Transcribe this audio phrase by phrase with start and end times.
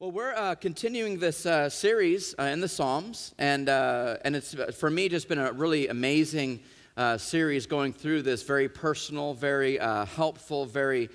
[0.00, 4.54] Well, we're uh, continuing this uh, series uh, in the Psalms, and, uh, and it's
[4.54, 6.60] uh, for me just been a really amazing
[6.96, 11.10] uh, series going through this very personal, very helpful, very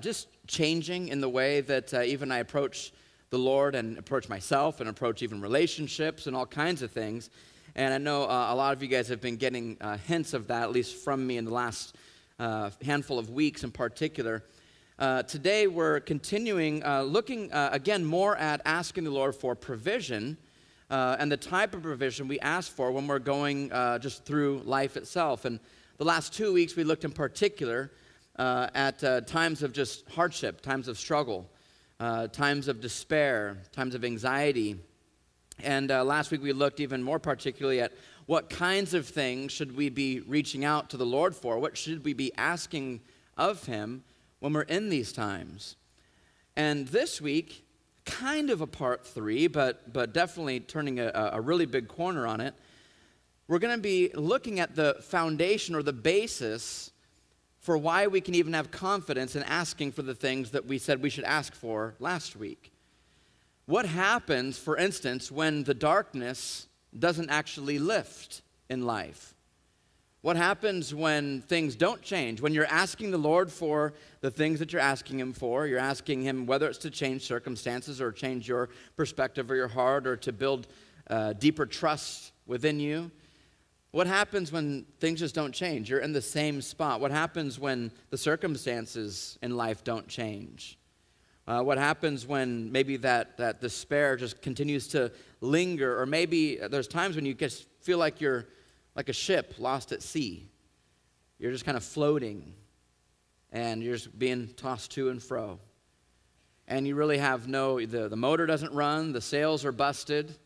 [0.00, 2.92] just changing in the way that even I approach
[3.30, 7.30] the Lord and approach myself and approach even relationships and all kinds of things.
[7.76, 10.72] And I know a lot of you guys have been getting hints of that, at
[10.72, 11.94] least from me in the last
[12.40, 14.42] handful of weeks in particular.
[14.98, 20.38] Uh, today, we're continuing uh, looking uh, again more at asking the Lord for provision
[20.88, 24.62] uh, and the type of provision we ask for when we're going uh, just through
[24.64, 25.44] life itself.
[25.44, 25.60] And
[25.98, 27.92] the last two weeks, we looked in particular
[28.38, 31.46] uh, at times of just hardship, times of struggle,
[32.32, 34.80] times of despair, times of anxiety.
[35.62, 37.92] And last week, we looked even more particularly at
[38.24, 41.58] what kinds of things should we be reaching out to the Lord for?
[41.58, 43.02] What should we be asking
[43.36, 44.02] of Him?
[44.46, 45.74] When we're in these times.
[46.54, 47.66] And this week,
[48.04, 52.40] kind of a part three, but, but definitely turning a, a really big corner on
[52.40, 52.54] it,
[53.48, 56.92] we're going to be looking at the foundation or the basis
[57.58, 61.02] for why we can even have confidence in asking for the things that we said
[61.02, 62.70] we should ask for last week.
[63.64, 69.34] What happens, for instance, when the darkness doesn't actually lift in life?
[70.22, 72.40] What happens when things don't change?
[72.40, 76.22] When you're asking the Lord for the things that you're asking Him for, you're asking
[76.22, 80.32] Him whether it's to change circumstances or change your perspective or your heart or to
[80.32, 80.66] build
[81.08, 83.10] uh, deeper trust within you.
[83.92, 85.88] What happens when things just don't change?
[85.88, 87.00] You're in the same spot.
[87.00, 90.78] What happens when the circumstances in life don't change?
[91.46, 96.00] Uh, what happens when maybe that, that despair just continues to linger?
[96.00, 98.48] Or maybe there's times when you just feel like you're
[98.96, 100.48] like a ship lost at sea.
[101.38, 102.54] You're just kind of floating
[103.52, 105.60] and you're just being tossed to and fro.
[106.66, 110.36] And you really have no, the, the motor doesn't run, the sails are busted,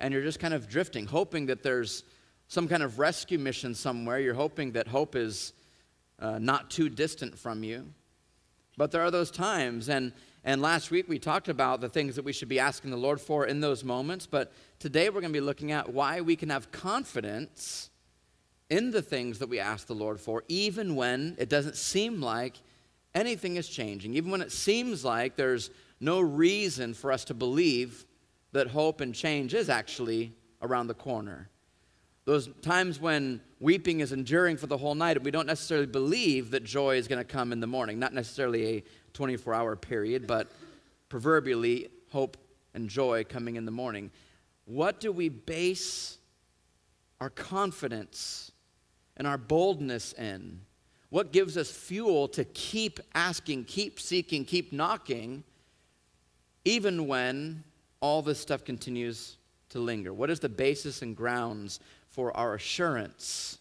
[0.00, 2.04] and you're just kind of drifting, hoping that there's
[2.48, 4.18] some kind of rescue mission somewhere.
[4.18, 5.52] You're hoping that hope is
[6.18, 7.92] uh, not too distant from you.
[8.78, 10.12] But there are those times, and,
[10.44, 13.20] and last week we talked about the things that we should be asking the Lord
[13.20, 14.26] for in those moments.
[14.26, 17.90] But today we're going to be looking at why we can have confidence
[18.68, 22.56] in the things that we ask the Lord for, even when it doesn't seem like
[23.14, 28.04] anything is changing, even when it seems like there's no reason for us to believe
[28.52, 30.32] that hope and change is actually
[30.62, 31.48] around the corner.
[32.24, 36.64] Those times when weeping is enduring for the whole night, we don't necessarily believe that
[36.64, 38.00] joy is going to come in the morning.
[38.00, 40.50] Not necessarily a 24 hour period, but
[41.08, 42.36] proverbially, hope
[42.74, 44.10] and joy coming in the morning.
[44.64, 46.18] What do we base
[47.20, 48.50] our confidence
[49.16, 50.60] and our boldness in?
[51.10, 55.44] What gives us fuel to keep asking, keep seeking, keep knocking,
[56.64, 57.62] even when
[58.00, 59.36] all this stuff continues
[59.70, 60.12] to linger?
[60.12, 63.58] What is the basis and grounds for our assurance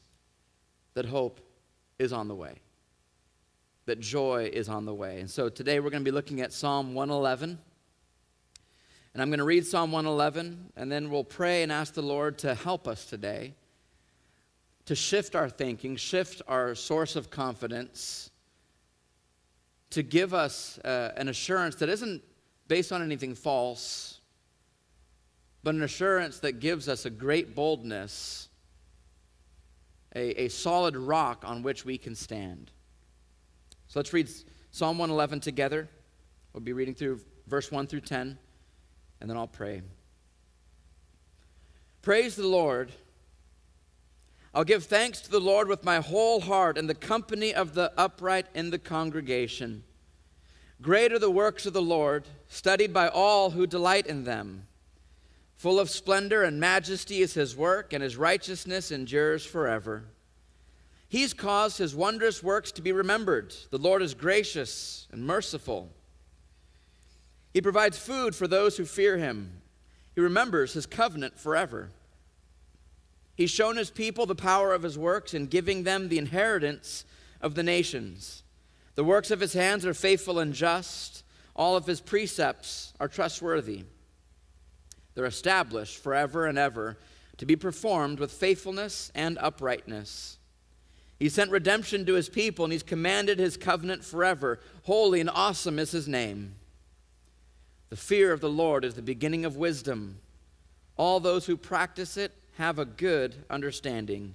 [0.95, 1.39] that hope
[1.99, 2.55] is on the way?
[3.85, 5.19] That joy is on the way.
[5.19, 7.59] And so today we're going to be looking at Psalm 111.
[9.13, 12.37] And I'm going to read Psalm 111, and then we'll pray and ask the Lord
[12.39, 13.53] to help us today
[14.85, 18.29] to shift our thinking, shift our source of confidence,
[19.89, 22.21] to give us uh, an assurance that isn't
[22.67, 24.19] based on anything false,
[25.63, 28.49] but an assurance that gives us a great boldness,
[30.15, 32.71] a, a solid rock on which we can stand.
[33.87, 34.29] So let's read
[34.71, 35.87] Psalm 111 together.
[36.53, 38.37] We'll be reading through verse 1 through 10,
[39.21, 39.81] and then I'll pray.
[42.01, 42.91] Praise the Lord.
[44.55, 47.91] I'll give thanks to the Lord with my whole heart in the company of the
[47.97, 49.83] upright in the congregation.
[50.81, 54.65] Great are the works of the Lord, studied by all who delight in them.
[55.57, 60.05] Full of splendor and majesty is his work, and his righteousness endures forever.
[61.09, 63.53] He's caused his wondrous works to be remembered.
[63.71, 65.89] The Lord is gracious and merciful.
[67.53, 69.61] He provides food for those who fear him.
[70.13, 71.89] He remembers his covenant forever.
[73.35, 77.03] He's shown his people the power of his works in giving them the inheritance
[77.41, 78.43] of the nations.
[78.95, 81.23] The works of his hands are faithful and just.
[81.55, 83.83] All of his precepts are trustworthy.
[85.13, 86.97] They're established forever and ever
[87.37, 90.37] to be performed with faithfulness and uprightness.
[91.19, 94.59] He sent redemption to his people, and he's commanded his covenant forever.
[94.83, 96.55] Holy and awesome is his name.
[97.89, 100.19] The fear of the Lord is the beginning of wisdom.
[100.97, 104.33] All those who practice it have a good understanding.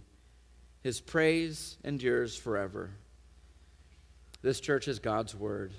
[0.82, 2.90] His praise endures forever.
[4.42, 5.72] This church is God's word.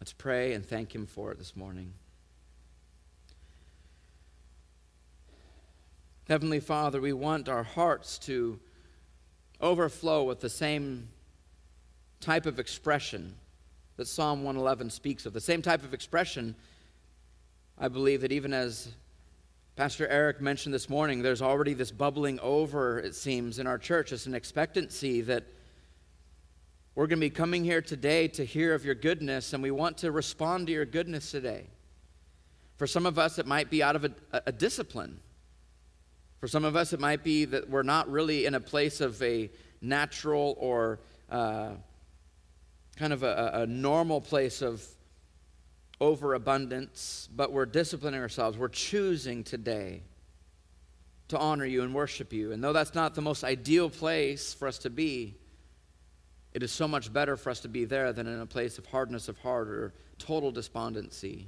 [0.00, 1.92] Let's pray and thank Him for it this morning.
[6.28, 8.60] Heavenly Father, we want our hearts to
[9.60, 11.08] overflow with the same
[12.20, 13.34] type of expression
[13.96, 16.54] that Psalm 111 speaks of, the same type of expression,
[17.78, 18.88] I believe, that even as
[19.80, 24.12] Pastor Eric mentioned this morning, there's already this bubbling over, it seems, in our church.
[24.12, 25.44] It's an expectancy that
[26.94, 29.96] we're going to be coming here today to hear of your goodness, and we want
[29.96, 31.64] to respond to your goodness today.
[32.76, 34.12] For some of us, it might be out of a,
[34.44, 35.18] a discipline.
[36.40, 39.22] For some of us, it might be that we're not really in a place of
[39.22, 39.48] a
[39.80, 41.00] natural or
[41.30, 41.70] uh,
[42.96, 44.86] kind of a, a normal place of
[46.00, 48.56] overabundance, but we're disciplining ourselves.
[48.56, 50.02] We're choosing today
[51.28, 52.52] to honor you and worship you.
[52.52, 55.36] And though that's not the most ideal place for us to be,
[56.52, 58.86] it is so much better for us to be there than in a place of
[58.86, 61.46] hardness of heart or total despondency.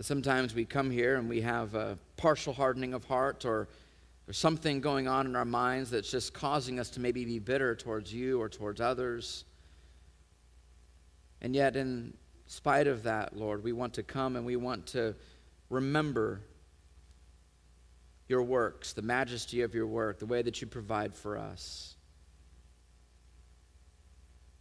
[0.00, 3.68] Sometimes we come here and we have a partial hardening of heart or
[4.26, 7.74] there's something going on in our minds that's just causing us to maybe be bitter
[7.74, 9.44] towards you or towards others.
[11.44, 12.14] And yet, in
[12.46, 15.14] spite of that, Lord, we want to come and we want to
[15.68, 16.40] remember
[18.28, 21.96] your works, the majesty of your work, the way that you provide for us,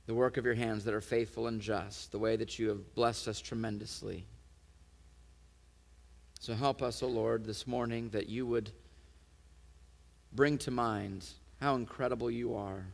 [0.07, 2.94] the work of your hands that are faithful and just, the way that you have
[2.95, 4.25] blessed us tremendously.
[6.41, 8.71] So help us, O oh Lord, this morning that you would
[10.33, 11.25] bring to mind
[11.62, 12.88] how incredible you are.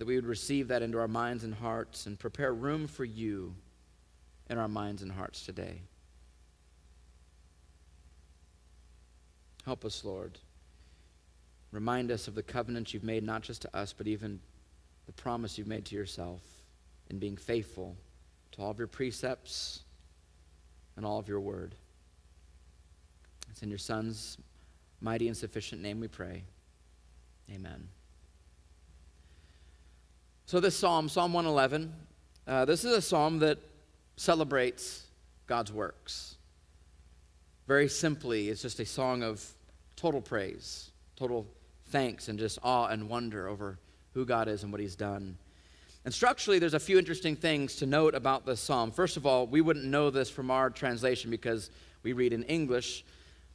[0.00, 3.54] That we would receive that into our minds and hearts and prepare room for you
[4.48, 5.82] in our minds and hearts today.
[9.66, 10.38] Help us, Lord.
[11.70, 14.40] Remind us of the covenant you've made, not just to us, but even
[15.04, 16.40] the promise you've made to yourself
[17.10, 17.94] in being faithful
[18.52, 19.80] to all of your precepts
[20.96, 21.74] and all of your word.
[23.50, 24.38] It's in your Son's
[25.02, 26.44] mighty and sufficient name we pray.
[27.52, 27.86] Amen.
[30.50, 31.92] So, this psalm, Psalm 111,
[32.48, 33.58] uh, this is a psalm that
[34.16, 35.06] celebrates
[35.46, 36.38] God's works.
[37.68, 39.48] Very simply, it's just a song of
[39.94, 41.46] total praise, total
[41.90, 43.78] thanks, and just awe and wonder over
[44.12, 45.38] who God is and what He's done.
[46.04, 48.90] And structurally, there's a few interesting things to note about this psalm.
[48.90, 51.70] First of all, we wouldn't know this from our translation because
[52.02, 53.04] we read in English,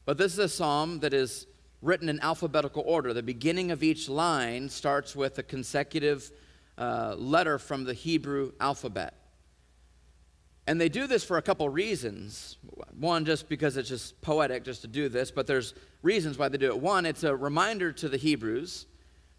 [0.06, 1.46] but this is a psalm that is
[1.82, 3.12] written in alphabetical order.
[3.12, 6.32] The beginning of each line starts with a consecutive
[6.78, 9.14] uh, letter from the Hebrew alphabet.
[10.68, 12.58] And they do this for a couple reasons.
[12.98, 16.58] One, just because it's just poetic just to do this, but there's reasons why they
[16.58, 16.80] do it.
[16.80, 18.88] One, it's a reminder to the Hebrews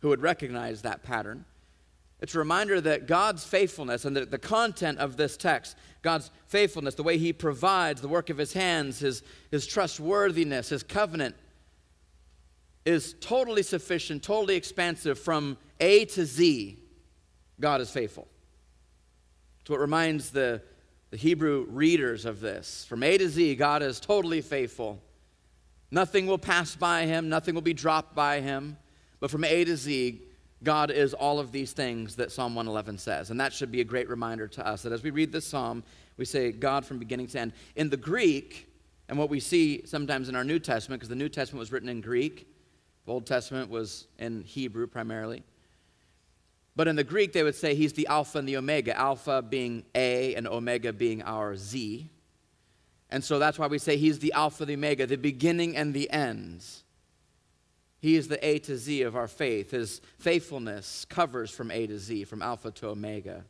[0.01, 1.45] who would recognize that pattern.
[2.21, 6.95] It's a reminder that God's faithfulness and the, the content of this text, God's faithfulness,
[6.95, 11.35] the way He provides, the work of His hands, His, his trustworthiness, His covenant,
[12.87, 16.79] is totally sufficient, totally expansive from A to Z
[17.61, 18.27] God is faithful.
[19.61, 20.63] It's what reminds the,
[21.11, 22.85] the Hebrew readers of this.
[22.89, 25.01] From A to Z, God is totally faithful.
[25.91, 28.77] Nothing will pass by him, nothing will be dropped by him.
[29.21, 30.21] But from A to Z,
[30.63, 33.31] God is all of these things that Psalm 111 says.
[33.31, 35.83] And that should be a great reminder to us that as we read this psalm,
[36.17, 37.53] we say God from beginning to end.
[37.77, 38.69] In the Greek,
[39.09, 41.89] and what we see sometimes in our New Testament, because the New Testament was written
[41.89, 42.49] in Greek,
[43.05, 45.45] the Old Testament was in Hebrew primarily.
[46.77, 49.85] But in the Greek, they would say he's the Alpha and the Omega, Alpha being
[49.95, 52.11] A and Omega being our Z.
[53.09, 56.11] And so that's why we say he's the Alpha, the Omega, the beginning and the
[56.11, 56.65] end.
[57.99, 59.71] He is the A to Z of our faith.
[59.71, 63.45] His faithfulness covers from A to Z, from Alpha to Omega.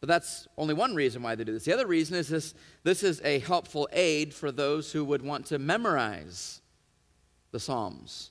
[0.00, 1.64] But that's only one reason why they do this.
[1.64, 5.46] The other reason is this this is a helpful aid for those who would want
[5.46, 6.60] to memorize
[7.50, 8.30] the Psalms.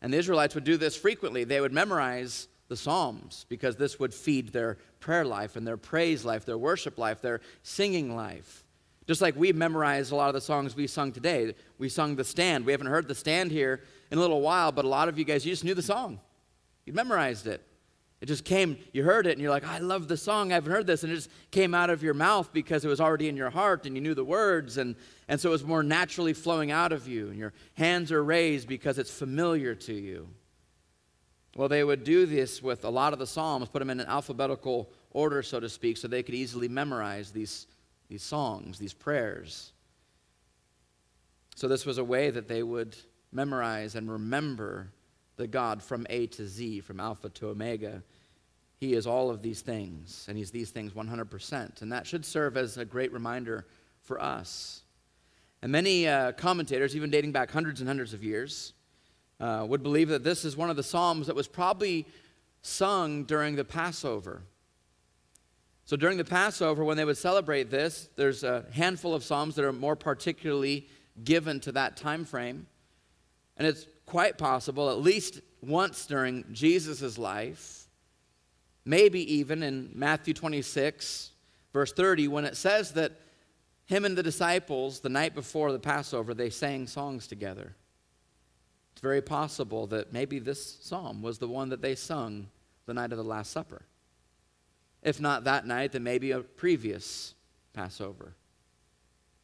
[0.00, 1.44] And the Israelites would do this frequently.
[1.44, 6.24] They would memorize the Psalms because this would feed their prayer life and their praise
[6.24, 8.64] life, their worship life, their singing life.
[9.06, 11.54] Just like we memorized a lot of the songs we sung today.
[11.78, 12.66] We sung The Stand.
[12.66, 15.24] We haven't heard The Stand here in a little while, but a lot of you
[15.24, 16.20] guys, you just knew the song.
[16.84, 17.62] You memorized it.
[18.20, 20.50] It just came, you heard it, and you're like, I love the song.
[20.50, 21.04] I haven't heard this.
[21.04, 23.86] And it just came out of your mouth because it was already in your heart
[23.86, 24.76] and you knew the words.
[24.76, 24.96] And,
[25.28, 27.28] and so it was more naturally flowing out of you.
[27.28, 30.28] And your hands are raised because it's familiar to you.
[31.58, 34.06] Well, they would do this with a lot of the Psalms, put them in an
[34.06, 37.66] alphabetical order, so to speak, so they could easily memorize these,
[38.08, 39.72] these songs, these prayers.
[41.56, 42.96] So, this was a way that they would
[43.32, 44.92] memorize and remember
[45.34, 48.04] the God from A to Z, from Alpha to Omega.
[48.76, 51.82] He is all of these things, and He's these things 100%.
[51.82, 53.66] And that should serve as a great reminder
[54.02, 54.84] for us
[55.60, 58.74] And many uh, commentators, even dating back hundreds and hundreds of years,
[59.40, 62.06] uh, would believe that this is one of the Psalms that was probably
[62.62, 64.42] sung during the Passover.
[65.84, 69.64] So during the Passover, when they would celebrate this, there's a handful of Psalms that
[69.64, 70.86] are more particularly
[71.24, 72.66] given to that time frame.
[73.56, 77.86] And it's quite possible, at least once during Jesus' life,
[78.84, 81.32] maybe even in Matthew 26,
[81.72, 83.12] verse 30, when it says that
[83.86, 87.74] him and the disciples, the night before the Passover, they sang songs together.
[88.98, 92.48] It's very possible that maybe this psalm was the one that they sung
[92.86, 93.82] the night of the Last Supper.
[95.04, 97.34] If not that night, then maybe a previous
[97.72, 98.34] Passover.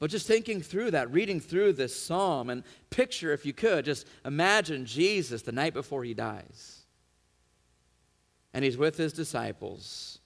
[0.00, 4.08] But just thinking through that, reading through this psalm, and picture, if you could, just
[4.24, 6.80] imagine Jesus the night before he dies.
[8.52, 10.18] And he's with his disciples,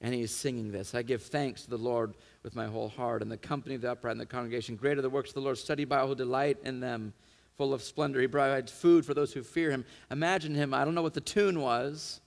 [0.00, 3.30] and he's singing this I give thanks to the Lord with my whole heart, and
[3.30, 4.74] the company of the upright in the congregation.
[4.74, 7.12] Great are the works of the Lord, studied by all who delight in them,
[7.58, 8.20] full of splendor.
[8.20, 9.84] He provides food for those who fear him.
[10.10, 12.20] Imagine him, I don't know what the tune was,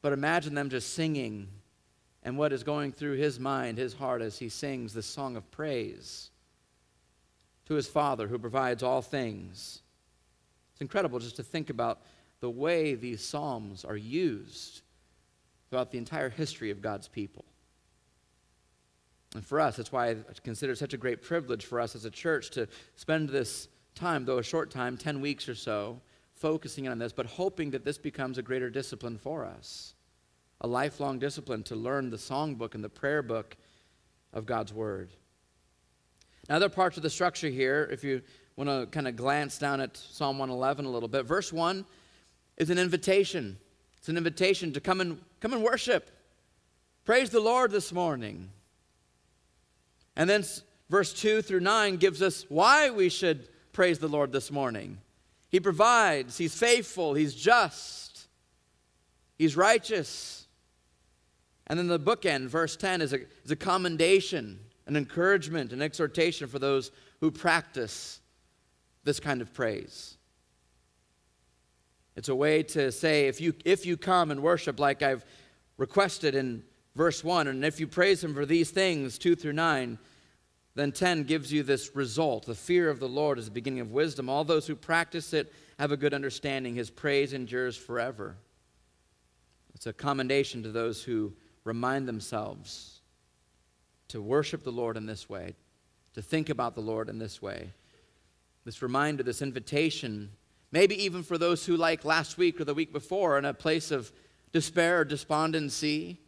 [0.00, 1.48] but imagine them just singing
[2.22, 5.50] and what is going through his mind, his heart, as he sings this song of
[5.50, 6.30] praise
[7.66, 9.82] to his Father who provides all things.
[10.72, 12.02] It's incredible just to think about
[12.40, 14.82] the way these Psalms are used
[15.68, 17.44] throughout the entire history of God's people.
[19.34, 22.04] And for us, that's why I consider it such a great privilege for us as
[22.04, 26.00] a church to spend this time, though a short time, 10 weeks or so,
[26.34, 29.94] focusing on this, but hoping that this becomes a greater discipline for us
[30.60, 33.54] a lifelong discipline to learn the songbook and the prayer book
[34.32, 35.10] of God's Word.
[36.48, 38.22] Now, other parts of the structure here, if you
[38.56, 41.84] want to kind of glance down at Psalm 111 a little bit, verse 1
[42.56, 43.58] is an invitation.
[43.98, 46.10] It's an invitation to come and, come and worship.
[47.04, 48.48] Praise the Lord this morning.
[50.16, 50.44] And then
[50.88, 54.98] verse 2 through 9 gives us why we should praise the Lord this morning.
[55.48, 58.28] He provides, He's faithful, He's just,
[59.36, 60.46] He's righteous.
[61.66, 66.46] And then the bookend, verse 10, is a, is a commendation, an encouragement, an exhortation
[66.46, 66.90] for those
[67.20, 68.20] who practice
[69.02, 70.16] this kind of praise.
[72.16, 75.24] It's a way to say, if you, if you come and worship like I've
[75.78, 76.62] requested in
[76.96, 79.98] verse 1, and if you praise Him for these things, 2 through 9,
[80.74, 82.46] then 10 gives you this result.
[82.46, 84.28] The fear of the Lord is the beginning of wisdom.
[84.28, 86.74] All those who practice it have a good understanding.
[86.74, 88.36] His praise endures forever.
[89.74, 91.32] It's a commendation to those who
[91.64, 93.00] remind themselves
[94.08, 95.54] to worship the Lord in this way,
[96.14, 97.70] to think about the Lord in this way.
[98.64, 100.30] This reminder, this invitation,
[100.72, 103.90] maybe even for those who, like last week or the week before, in a place
[103.90, 104.12] of
[104.52, 106.18] despair or despondency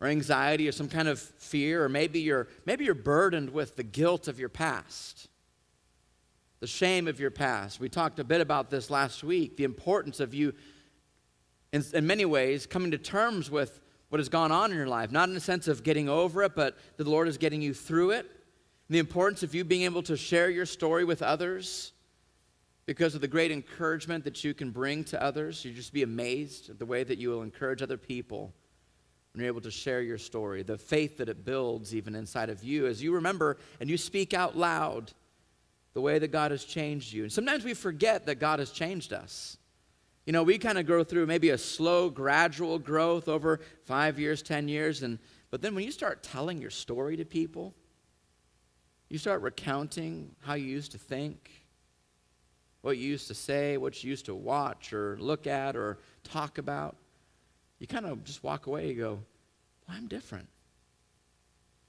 [0.00, 3.82] or anxiety or some kind of fear, or maybe you're, maybe you're burdened with the
[3.82, 5.28] guilt of your past,
[6.60, 7.80] the shame of your past.
[7.80, 10.52] We talked a bit about this last week, the importance of you,
[11.72, 15.10] in, in many ways, coming to terms with what has gone on in your life,
[15.10, 18.12] not in the sense of getting over it, but the Lord is getting you through
[18.12, 18.30] it.
[18.88, 21.92] The importance of you being able to share your story with others
[22.84, 25.64] because of the great encouragement that you can bring to others.
[25.64, 28.54] You just be amazed at the way that you will encourage other people
[29.36, 32.64] when you're able to share your story, the faith that it builds even inside of
[32.64, 35.12] you as you remember and you speak out loud
[35.92, 37.22] the way that God has changed you.
[37.22, 39.58] And sometimes we forget that God has changed us.
[40.24, 44.40] You know, we kind of grow through maybe a slow, gradual growth over five years,
[44.42, 45.02] 10 years.
[45.02, 45.18] And,
[45.50, 47.74] but then when you start telling your story to people,
[49.10, 51.50] you start recounting how you used to think,
[52.80, 56.56] what you used to say, what you used to watch or look at or talk
[56.56, 56.96] about.
[57.78, 59.18] You kind of just walk away and go,
[59.86, 60.48] well, I'm different.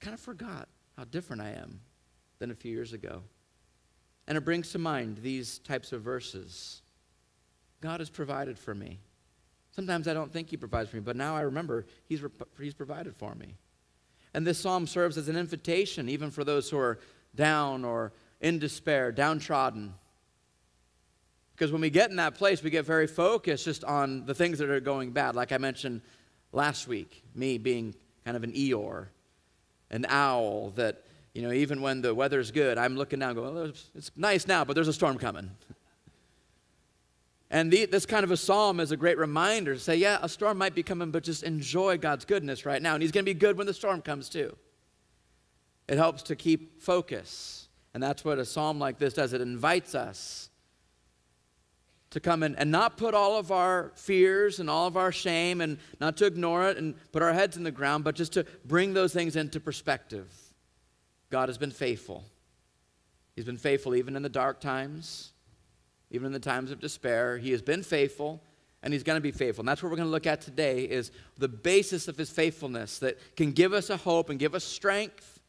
[0.00, 1.80] Kind of forgot how different I am
[2.38, 3.22] than a few years ago.
[4.26, 6.82] And it brings to mind these types of verses
[7.80, 8.98] God has provided for me.
[9.70, 12.20] Sometimes I don't think He provides for me, but now I remember He's,
[12.60, 13.54] he's provided for me.
[14.34, 16.98] And this psalm serves as an invitation, even for those who are
[17.34, 19.94] down or in despair, downtrodden.
[21.58, 24.60] Because when we get in that place, we get very focused just on the things
[24.60, 25.34] that are going bad.
[25.34, 26.02] Like I mentioned
[26.52, 29.08] last week, me being kind of an Eeyore,
[29.90, 31.02] an owl that,
[31.34, 34.64] you know, even when the weather's good, I'm looking down going, well, it's nice now,
[34.64, 35.50] but there's a storm coming.
[37.50, 40.28] And the, this kind of a psalm is a great reminder to say, yeah, a
[40.28, 42.94] storm might be coming, but just enjoy God's goodness right now.
[42.94, 44.56] And He's going to be good when the storm comes too.
[45.88, 47.68] It helps to keep focus.
[47.94, 49.32] And that's what a psalm like this does.
[49.32, 50.47] It invites us
[52.10, 55.60] to come in and not put all of our fears and all of our shame
[55.60, 58.46] and not to ignore it and put our heads in the ground, but just to
[58.64, 60.32] bring those things into perspective.
[61.30, 62.24] God has been faithful.
[63.36, 65.32] He's been faithful even in the dark times,
[66.10, 67.36] even in the times of despair.
[67.38, 68.42] He has been faithful
[68.82, 69.62] and he's going to be faithful.
[69.62, 72.98] And that's what we're going to look at today is the basis of his faithfulness
[73.00, 75.40] that can give us a hope and give us strength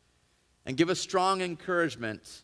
[0.65, 2.43] and give us strong encouragement.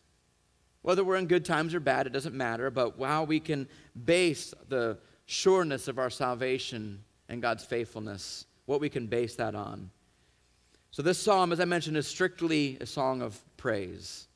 [0.86, 3.66] Whether we're in good times or bad, it doesn't matter, but how we can
[4.04, 9.90] base the sureness of our salvation and God's faithfulness, what we can base that on.
[10.92, 14.28] So, this psalm, as I mentioned, is strictly a song of praise.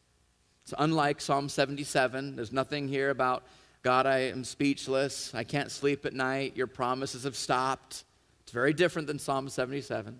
[0.65, 2.35] It's unlike Psalm 77.
[2.35, 3.45] There's nothing here about
[3.85, 5.33] God, I am speechless.
[5.33, 6.57] I can't sleep at night.
[6.57, 8.03] Your promises have stopped.
[8.43, 10.19] It's very different than Psalm 77.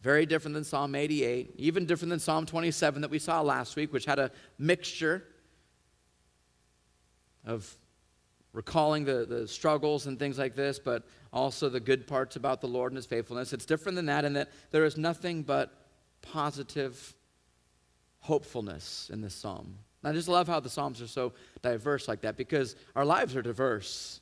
[0.00, 1.54] Very different than Psalm 88.
[1.56, 5.24] Even different than Psalm 27 that we saw last week, which had a mixture
[7.44, 7.72] of
[8.52, 12.66] recalling the, the struggles and things like this, but also the good parts about the
[12.66, 13.52] Lord and his faithfulness.
[13.52, 15.72] It's different than that in that there is nothing but
[16.22, 17.14] positive
[18.20, 19.78] hopefulness in this psalm.
[20.02, 23.42] I just love how the Psalms are so diverse like that because our lives are
[23.42, 24.20] diverse.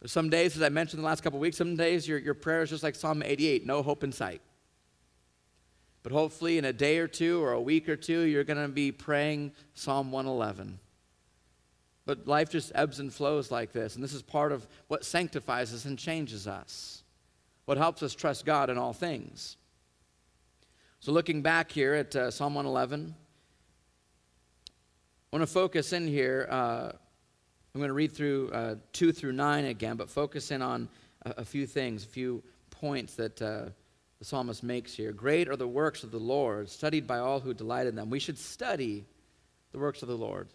[0.00, 2.62] There's some days, as I mentioned the last couple weeks, some days your, your prayer
[2.62, 4.42] is just like Psalm 88, no hope in sight.
[6.02, 8.68] But hopefully, in a day or two or a week or two, you're going to
[8.68, 10.78] be praying Psalm 111.
[12.06, 15.72] But life just ebbs and flows like this, and this is part of what sanctifies
[15.72, 17.02] us and changes us,
[17.64, 19.56] what helps us trust God in all things.
[21.00, 23.14] So, looking back here at uh, Psalm 111,
[24.66, 26.46] I want to focus in here.
[26.50, 26.92] Uh,
[27.74, 30.88] I'm going to read through uh, 2 through 9 again, but focus in on
[31.24, 33.64] a, a few things, a few points that uh,
[34.18, 35.12] the psalmist makes here.
[35.12, 38.10] Great are the works of the Lord, studied by all who delight in them.
[38.10, 39.04] We should study
[39.72, 40.48] the works of the Lord.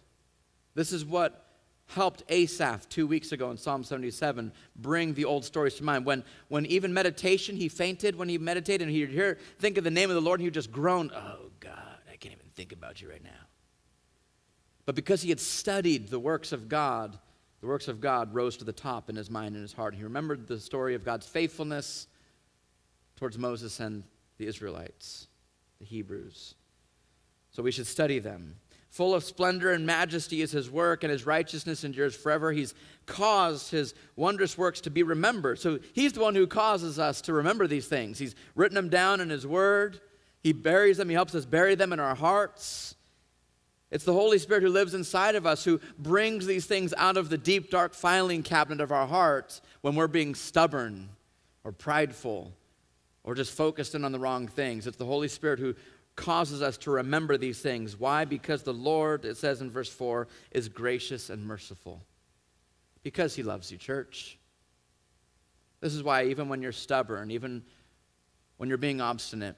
[0.80, 1.44] This is what
[1.88, 6.06] helped Asaph two weeks ago in Psalm 77 bring the old stories to mind.
[6.06, 9.90] When, when even meditation, he fainted when he meditated, and he'd hear, think of the
[9.90, 13.02] name of the Lord, and he'd just groan, Oh, God, I can't even think about
[13.02, 13.28] you right now.
[14.86, 17.18] But because he had studied the works of God,
[17.60, 19.94] the works of God rose to the top in his mind and his heart.
[19.94, 22.06] He remembered the story of God's faithfulness
[23.16, 24.02] towards Moses and
[24.38, 25.28] the Israelites,
[25.78, 26.54] the Hebrews.
[27.50, 28.54] So we should study them.
[28.90, 32.50] Full of splendor and majesty is his work, and his righteousness endures forever.
[32.50, 32.74] He's
[33.06, 35.60] caused his wondrous works to be remembered.
[35.60, 38.18] So he's the one who causes us to remember these things.
[38.18, 40.00] He's written them down in his word,
[40.42, 42.96] he buries them, he helps us bury them in our hearts.
[43.92, 47.28] It's the Holy Spirit who lives inside of us who brings these things out of
[47.28, 51.10] the deep, dark filing cabinet of our hearts when we're being stubborn
[51.64, 52.52] or prideful
[53.24, 54.86] or just focused in on the wrong things.
[54.86, 55.74] It's the Holy Spirit who
[56.16, 57.98] causes us to remember these things.
[57.98, 58.24] Why?
[58.24, 62.02] Because the Lord, it says in verse 4, is gracious and merciful.
[63.02, 64.38] Because he loves you, church.
[65.80, 67.62] This is why, even when you're stubborn, even
[68.58, 69.56] when you're being obstinate,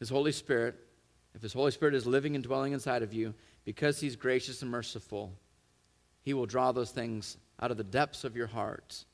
[0.00, 0.76] his Holy Spirit
[1.34, 4.70] if His Holy Spirit is living and dwelling inside of you, because He's gracious and
[4.70, 5.32] merciful,
[6.22, 9.04] He will draw those things out of the depths of your heart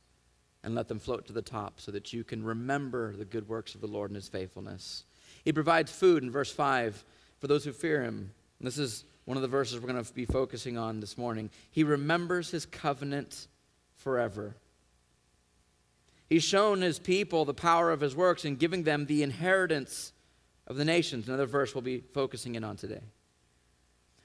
[0.65, 3.75] and let them float to the top so that you can remember the good works
[3.75, 5.05] of the Lord and His faithfulness.
[5.45, 7.05] He provides food in verse 5
[7.39, 8.33] for those who fear Him.
[8.59, 11.51] And this is one of the verses we're going to be focusing on this morning.
[11.71, 13.49] He remembers His covenant
[13.95, 14.57] forever.
[16.29, 20.13] He's shown His people the power of His works in giving them the inheritance
[20.67, 21.27] of the nations.
[21.27, 23.01] Another verse we'll be focusing in on today.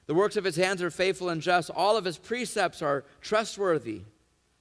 [0.05, 1.69] The works of his hands are faithful and just.
[1.69, 4.01] All of his precepts are trustworthy.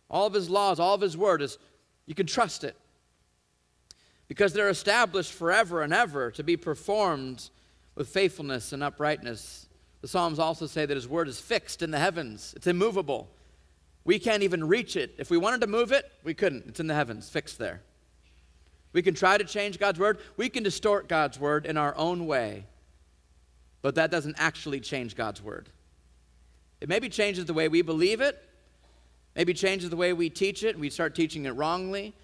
[0.09, 1.59] All of his laws, all of his word is,
[2.07, 2.77] you can trust it.
[4.29, 7.51] Because they're established forever and ever to be performed
[7.95, 9.69] with faithfulness and uprightness.
[10.01, 13.29] The Psalms also say that his word is fixed in the heavens, it's immovable.
[14.05, 15.15] We can't even reach it.
[15.19, 16.65] If we wanted to move it, we couldn't.
[16.67, 17.83] It's in the heavens, fixed there.
[18.93, 20.19] We can try to change God's word.
[20.37, 22.67] We can distort God's word in our own way.
[23.81, 25.69] But that doesn't actually change God's word.
[26.81, 28.43] It maybe changes the way we believe it,
[29.37, 32.15] maybe changes the way we teach it, we start teaching it wrongly.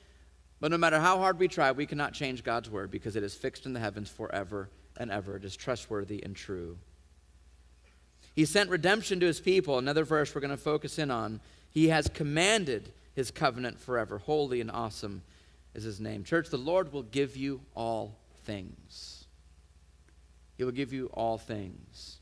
[0.60, 3.34] But no matter how hard we try, we cannot change God's word because it is
[3.34, 5.36] fixed in the heavens forever and ever.
[5.36, 6.78] It is trustworthy and true.
[8.34, 9.78] He sent redemption to his people.
[9.78, 11.40] Another verse we're going to focus in on.
[11.70, 15.22] He has commanded his covenant forever, holy and awesome
[15.74, 16.24] is his name.
[16.24, 19.26] Church, the Lord will give you all things.
[20.56, 22.18] He will give you all things.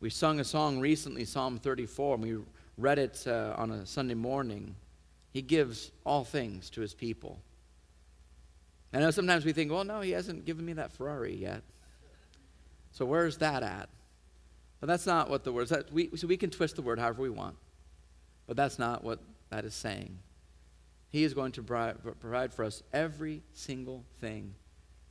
[0.00, 2.36] We sung a song recently, Psalm 34, and we
[2.76, 4.74] read it uh, on a Sunday morning.
[5.32, 7.40] He gives all things to his people.
[8.92, 11.62] I know sometimes we think, well, no, he hasn't given me that Ferrari yet.
[12.92, 13.88] So where's that at?
[14.80, 15.84] But that's not what the word is.
[15.90, 17.56] We, so we can twist the word however we want.
[18.46, 20.18] But that's not what that is saying.
[21.08, 24.54] He is going to provide for us every single thing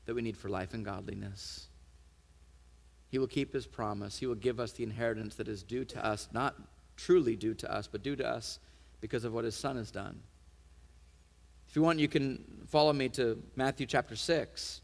[0.05, 1.67] that we need for life and godliness.
[3.09, 4.17] He will keep his promise.
[4.17, 6.55] He will give us the inheritance that is due to us, not
[6.97, 8.59] truly due to us, but due to us
[9.01, 10.21] because of what his son has done.
[11.67, 14.81] If you want, you can follow me to Matthew chapter 6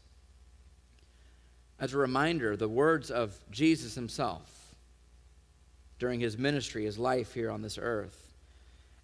[1.80, 4.74] as a reminder the words of Jesus himself
[5.98, 8.32] during his ministry, his life here on this earth.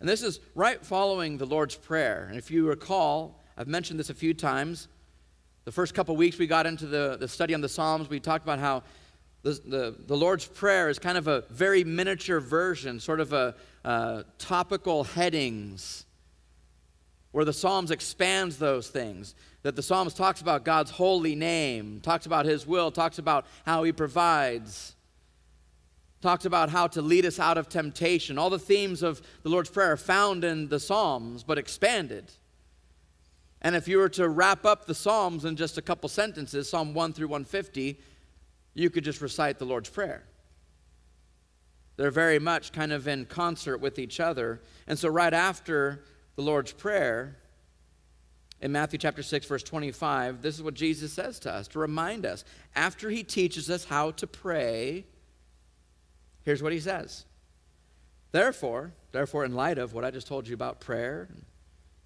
[0.01, 2.27] And this is right following the Lord's Prayer.
[2.29, 4.89] And if you recall, I've mentioned this a few times.
[5.65, 8.45] The first couple weeks we got into the, the study on the Psalms, we talked
[8.45, 8.83] about how
[9.45, 13.55] the, the, the Lord's Prayer is kind of a very miniature version, sort of a
[13.85, 16.07] uh, topical headings,
[17.31, 19.35] where the Psalms expands those things.
[19.63, 23.83] That the Psalms talks about God's holy name, talks about His will, talks about how
[23.83, 24.97] He provides,
[26.23, 28.39] talks about how to lead us out of temptation.
[28.39, 32.33] All the themes of the Lord's Prayer are found in the Psalms, but expanded.
[33.61, 36.95] And if you were to wrap up the Psalms in just a couple sentences, Psalm
[36.95, 37.99] 1 through 150,
[38.75, 40.25] you could just recite the Lord's Prayer.
[41.97, 44.61] They're very much kind of in concert with each other.
[44.87, 47.37] And so, right after the Lord's Prayer,
[48.61, 52.27] in Matthew chapter 6, verse 25, this is what Jesus says to us to remind
[52.27, 52.45] us.
[52.75, 55.05] After he teaches us how to pray,
[56.43, 57.27] here's what he says.
[58.33, 61.45] Therefore, therefore, in light of what I just told you about prayer and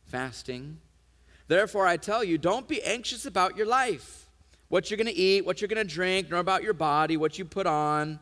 [0.04, 0.78] fasting,
[1.46, 4.27] therefore I tell you, don't be anxious about your life
[4.68, 7.38] what you're going to eat, what you're going to drink, nor about your body, what
[7.38, 8.20] you put on.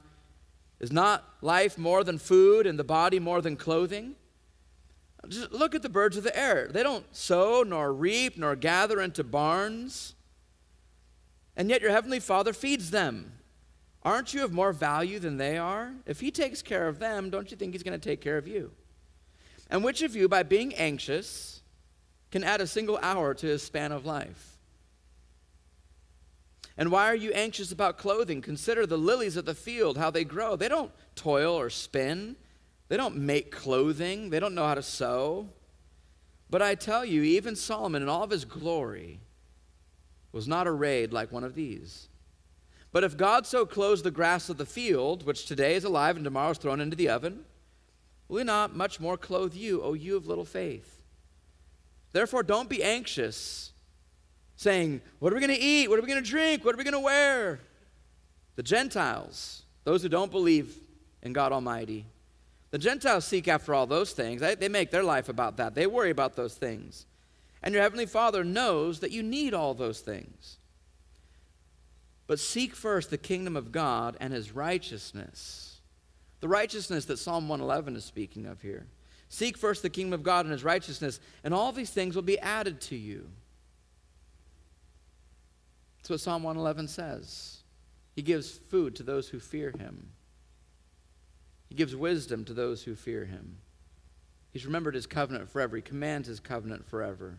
[0.78, 4.14] Is not life more than food and the body more than clothing?
[5.28, 6.68] Just look at the birds of the air.
[6.70, 10.14] They don't sow, nor reap, nor gather into barns,
[11.56, 13.32] and yet your heavenly Father feeds them.
[14.02, 15.94] Aren't you of more value than they are?
[16.04, 18.46] If He takes care of them, don't you think He's going to take care of
[18.46, 18.70] you?
[19.68, 21.62] And which of you, by being anxious,
[22.30, 24.55] can add a single hour to his span of life?
[26.78, 28.42] And why are you anxious about clothing?
[28.42, 30.56] Consider the lilies of the field, how they grow.
[30.56, 32.36] They don't toil or spin,
[32.88, 35.48] they don't make clothing, they don't know how to sew.
[36.50, 39.20] But I tell you, even Solomon in all of his glory
[40.32, 42.08] was not arrayed like one of these.
[42.92, 46.24] But if God so clothes the grass of the field, which today is alive and
[46.24, 47.44] tomorrow is thrown into the oven,
[48.28, 51.02] will he not much more clothe you, O you of little faith?
[52.12, 53.72] Therefore, don't be anxious
[54.56, 55.88] saying, What are we going to eat?
[55.88, 56.64] What are we going to drink?
[56.64, 57.60] What are we going to wear?
[58.56, 60.76] The Gentiles, those who don't believe
[61.22, 62.06] in God Almighty,
[62.70, 64.40] the Gentiles seek after all those things.
[64.40, 67.06] They, they make their life about that, they worry about those things.
[67.62, 70.58] And your Heavenly Father knows that you need all those things.
[72.26, 75.80] But seek first the kingdom of God and his righteousness.
[76.40, 78.86] The righteousness that Psalm 111 is speaking of here.
[79.28, 82.38] Seek first the kingdom of God and his righteousness, and all these things will be
[82.38, 83.28] added to you.
[86.06, 87.64] That's what Psalm 111 says.
[88.14, 90.10] He gives food to those who fear him.
[91.68, 93.56] He gives wisdom to those who fear him.
[94.52, 95.74] He's remembered his covenant forever.
[95.74, 97.38] He commands his covenant forever.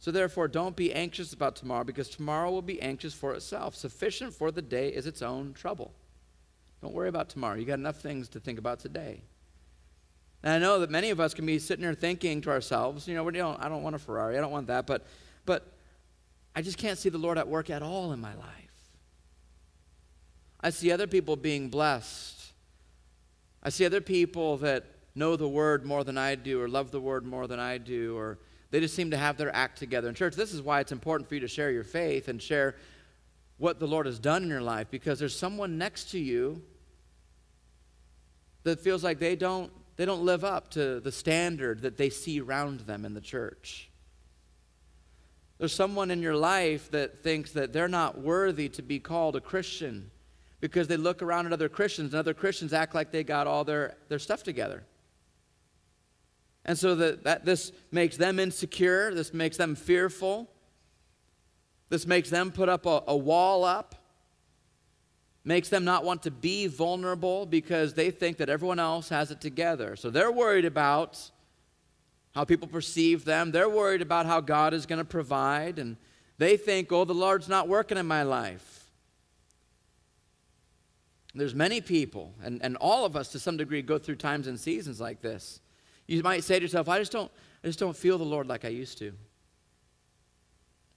[0.00, 3.76] So therefore, don't be anxious about tomorrow, because tomorrow will be anxious for itself.
[3.76, 5.92] Sufficient for the day is its own trouble.
[6.80, 7.54] Don't worry about tomorrow.
[7.54, 9.22] You got enough things to think about today.
[10.42, 13.14] And I know that many of us can be sitting here thinking to ourselves, you
[13.14, 15.06] know, we don't, I don't want a Ferrari, I don't want that, but,
[15.46, 15.72] but
[16.54, 18.48] I just can't see the Lord at work at all in my life.
[20.60, 22.52] I see other people being blessed.
[23.62, 24.84] I see other people that
[25.14, 28.16] know the word more than I do or love the word more than I do
[28.16, 28.38] or
[28.70, 30.08] they just seem to have their act together.
[30.08, 32.76] In church, this is why it's important for you to share your faith and share
[33.58, 36.62] what the Lord has done in your life because there's someone next to you
[38.62, 42.40] that feels like they don't they don't live up to the standard that they see
[42.40, 43.90] around them in the church.
[45.62, 49.40] There's someone in your life that thinks that they're not worthy to be called a
[49.40, 50.10] Christian
[50.58, 53.62] because they look around at other Christians and other Christians act like they got all
[53.62, 54.82] their, their stuff together.
[56.64, 60.50] And so that, that this makes them insecure, this makes them fearful,
[61.90, 63.94] this makes them put up a, a wall up,
[65.44, 69.40] makes them not want to be vulnerable because they think that everyone else has it
[69.40, 69.94] together.
[69.94, 71.30] So they're worried about
[72.32, 73.52] how people perceive them.
[73.52, 75.96] They're worried about how God is going to provide, and
[76.38, 78.90] they think, oh, the Lord's not working in my life.
[81.34, 84.60] There's many people, and, and all of us to some degree go through times and
[84.60, 85.60] seasons like this.
[86.06, 87.30] You might say to yourself, I just don't,
[87.64, 89.12] I just don't feel the Lord like I used to.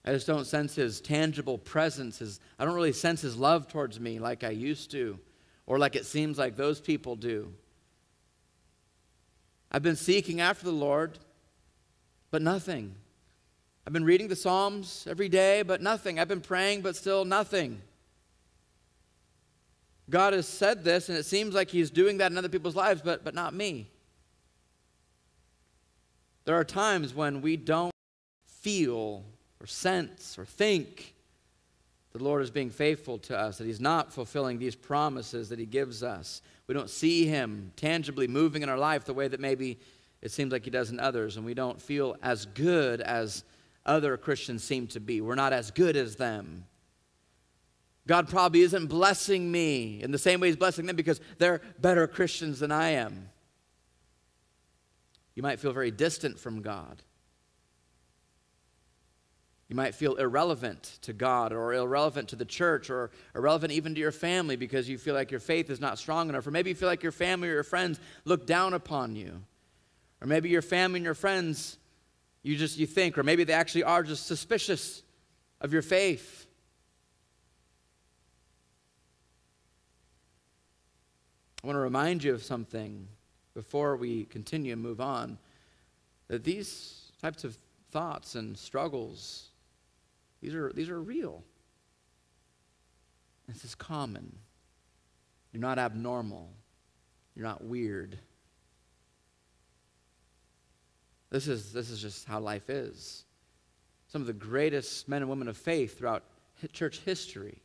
[0.04, 2.20] I just don't sense his tangible presence.
[2.20, 5.20] His, I don't really sense his love towards me like I used to,
[5.66, 7.54] or like it seems like those people do.
[9.72, 11.18] I've been seeking after the Lord,
[12.36, 12.94] but nothing.
[13.88, 16.20] I've been reading the Psalms every day, but nothing.
[16.20, 17.82] I've been praying, but still nothing.
[20.10, 23.02] God has said this, and it seems like He's doing that in other people's lives,
[23.02, 23.88] but, but not me.
[26.44, 27.94] There are times when we don't
[28.46, 29.24] feel
[29.62, 31.16] or sense or think
[32.12, 35.66] the Lord is being faithful to us, that He's not fulfilling these promises that He
[35.66, 36.42] gives us.
[36.68, 39.80] We don't see Him tangibly moving in our life the way that maybe
[40.26, 43.44] it seems like He does in others, and we don't feel as good as
[43.86, 45.22] other Christians seem to be.
[45.22, 46.66] We're not as good as them.
[48.08, 52.08] God probably isn't blessing me in the same way He's blessing them because they're better
[52.08, 53.30] Christians than I am.
[55.36, 57.04] You might feel very distant from God.
[59.68, 64.02] You might feel irrelevant to God or irrelevant to the church or irrelevant even to
[64.02, 66.48] your family because you feel like your faith is not strong enough.
[66.48, 69.44] Or maybe you feel like your family or your friends look down upon you.
[70.22, 71.78] Or maybe your family and your friends,
[72.44, 75.04] you just you think, or maybe they actually are just suspicious
[75.62, 76.48] of your faith.
[81.64, 83.08] I want to remind you of something
[83.56, 85.38] before we continue and move on
[86.28, 87.58] that these types of
[87.92, 89.50] thoughts and struggles
[90.46, 91.44] these are, these are real.
[93.48, 94.38] This is common.
[95.52, 96.52] You're not abnormal.
[97.36, 98.20] You're not weird.
[101.30, 103.26] This is, this is just how life is.
[104.08, 106.24] Some of the greatest men and women of faith throughout
[106.72, 107.62] church history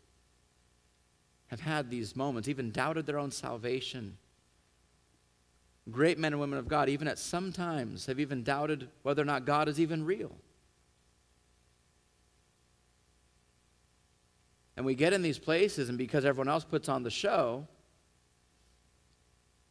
[1.48, 4.16] have had these moments, even doubted their own salvation.
[5.90, 9.24] Great men and women of God, even at some times, have even doubted whether or
[9.24, 10.32] not God is even real.
[14.76, 17.66] And we get in these places, and because everyone else puts on the show,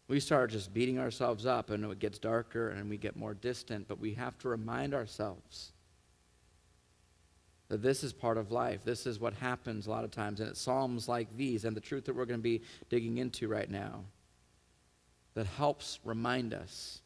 [0.10, 3.88] we start just beating ourselves up, and it gets darker and we get more distant.
[3.88, 5.72] But we have to remind ourselves
[7.70, 8.82] that this is part of life.
[8.84, 10.42] This is what happens a lot of times.
[10.42, 13.48] And it's Psalms like these and the truth that we're going to be digging into
[13.48, 14.04] right now
[15.36, 17.02] that helps remind us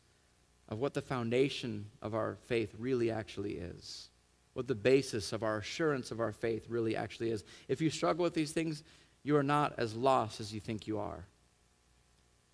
[0.70, 4.10] of what the foundation of our faith really actually is
[4.54, 7.44] what the basis of our assurance of our faith really actually is.
[7.68, 8.84] If you struggle with these things,
[9.24, 11.26] you are not as lost as you think you are.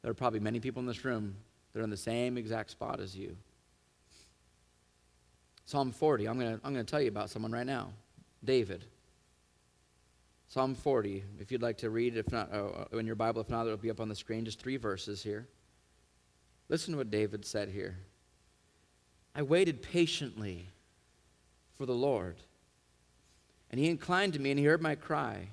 [0.02, 1.36] There are probably many people in this room
[1.74, 3.36] that are in the same exact spot as you.
[5.66, 7.90] Psalm 40, I'm going to I'm going to tell you about someone right now
[8.44, 8.86] David.
[10.48, 13.68] Psalm 40, if you'd like to read, if not oh, in your Bible, if not,
[13.68, 15.48] it'll be up on the screen, just three verses here.
[16.70, 17.98] Listen to what David said here.
[19.36, 20.70] I waited patiently
[21.78, 22.38] for the Lord.
[23.70, 25.50] And he inclined to me and he heard my cry.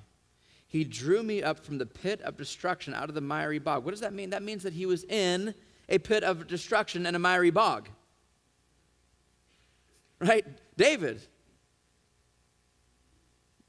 [0.67, 3.85] He drew me up from the pit of destruction out of the miry bog.
[3.85, 4.31] What does that mean?
[4.31, 5.53] That means that he was in
[5.87, 7.89] a pit of destruction and a miry bog.
[10.19, 10.45] Right?
[10.75, 11.21] David,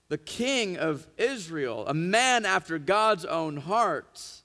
[0.09, 4.43] the king of Israel, a man after God's own heart,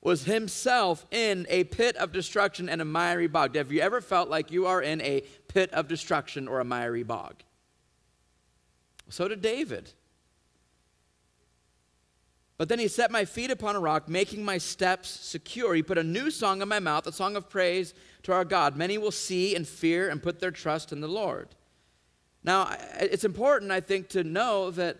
[0.00, 3.56] was himself in a pit of destruction and a miry bog.
[3.56, 7.02] Have you ever felt like you are in a pit of destruction or a miry
[7.02, 7.42] bog.
[9.08, 9.92] So did David.
[12.58, 15.74] But then he set my feet upon a rock, making my steps secure.
[15.74, 17.94] He put a new song in my mouth, a song of praise
[18.24, 18.76] to our God.
[18.76, 21.48] Many will see and fear and put their trust in the Lord.
[22.44, 24.98] Now, it's important, I think, to know that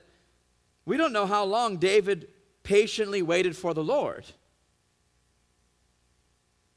[0.87, 2.29] we don't know how long David
[2.63, 4.25] patiently waited for the Lord.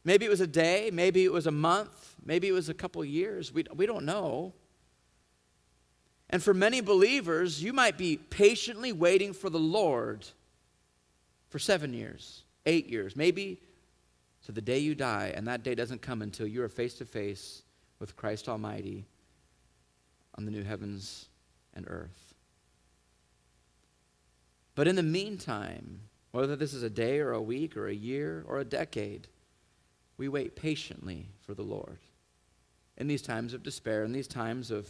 [0.04, 3.04] Maybe it was a day, maybe it was a month, Maybe it was a couple
[3.04, 3.54] years.
[3.54, 4.54] We, we don't know.
[6.30, 10.26] And for many believers, you might be patiently waiting for the Lord
[11.52, 13.62] for seven years, eight years, maybe
[14.46, 17.06] to the day you die, and that day doesn't come until you are face to
[17.06, 17.62] face
[18.00, 19.06] with Christ Almighty
[20.36, 21.28] on the new heavens
[21.76, 22.34] and earth.
[24.74, 26.00] But in the meantime,
[26.32, 29.28] whether this is a day or a week or a year or a decade,
[30.18, 32.00] we wait patiently for the Lord
[32.98, 34.88] in these times of despair, in these times of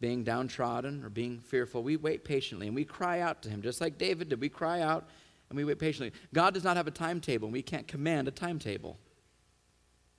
[0.00, 3.80] being downtrodden or being fearful, we wait patiently and we cry out to Him, just
[3.80, 4.40] like David did.
[4.40, 5.08] We cry out
[5.48, 6.12] and we wait patiently.
[6.32, 8.98] God does not have a timetable, and we can't command a timetable,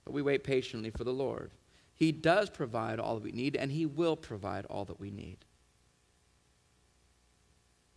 [0.04, 1.50] but we wait patiently for the Lord.
[1.94, 5.38] He does provide all that we need, and He will provide all that we need.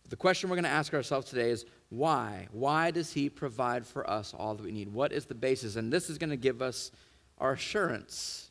[0.08, 2.48] The question we're going to ask ourselves today is why?
[2.50, 4.88] Why does He provide for us all that we need?
[4.88, 5.76] What is the basis?
[5.76, 6.90] And this is going to give us
[7.38, 8.49] our assurance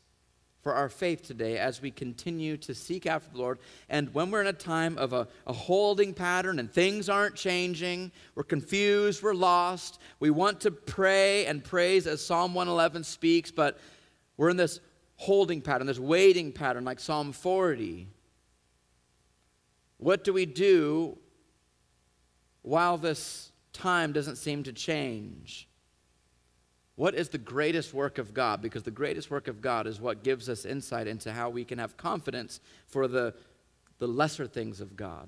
[0.62, 3.58] for our faith today as we continue to seek after the Lord.
[3.88, 8.12] And when we're in a time of a, a, holding pattern and things aren't changing,
[8.34, 13.78] we're confused, we're lost, we want to pray and praise as Psalm 111 speaks, but
[14.36, 14.80] we're in this
[15.16, 18.06] holding pattern, this waiting pattern, like Psalm 40.
[19.96, 21.18] What do we do
[22.62, 25.69] while this time doesn't seem to change?
[27.00, 28.60] What is the greatest work of God?
[28.60, 31.78] Because the greatest work of God is what gives us insight into how we can
[31.78, 33.32] have confidence for the,
[33.98, 35.26] the lesser things of God.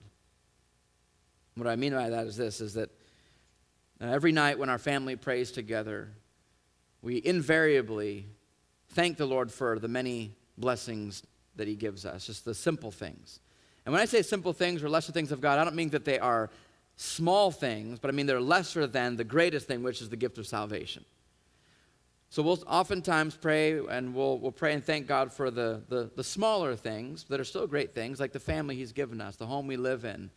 [1.54, 2.90] What I mean by that is this is that
[4.02, 6.10] uh, every night when our family prays together,
[7.00, 8.26] we invariably
[8.90, 11.22] thank the Lord for the many blessings
[11.56, 13.40] that He gives us, just the simple things.
[13.86, 16.04] And when I say simple things or lesser things of God, I don't mean that
[16.04, 16.50] they are
[16.96, 20.36] small things, but I mean they're lesser than the greatest thing, which is the gift
[20.36, 21.06] of salvation.
[22.32, 26.24] So we'll oftentimes pray and we'll, we'll pray and thank God for the, the, the
[26.24, 29.66] smaller things that are still great things, like the family He's given us, the home
[29.66, 30.30] we live in,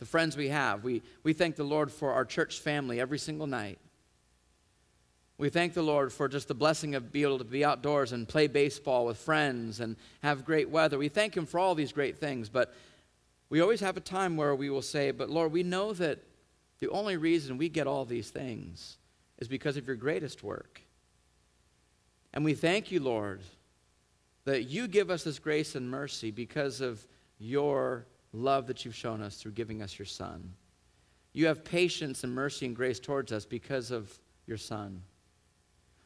[0.00, 0.82] the friends we have.
[0.82, 3.78] We, we thank the Lord for our church family every single night.
[5.38, 8.26] We thank the Lord for just the blessing of being able to be outdoors and
[8.26, 10.98] play baseball with friends and have great weather.
[10.98, 12.74] We thank Him for all these great things, but
[13.50, 16.18] we always have a time where we will say, But Lord, we know that
[16.80, 18.98] the only reason we get all these things
[19.38, 20.82] is because of your greatest work.
[22.36, 23.40] And we thank you, Lord,
[24.44, 27.04] that you give us this grace and mercy because of
[27.38, 30.52] your love that you've shown us through giving us your Son.
[31.32, 34.12] You have patience and mercy and grace towards us because of
[34.46, 35.00] your Son.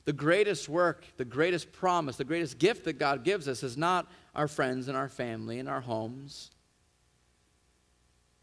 [0.05, 4.09] The greatest work, the greatest promise, the greatest gift that God gives us is not
[4.33, 6.53] our friends and our family and our homes,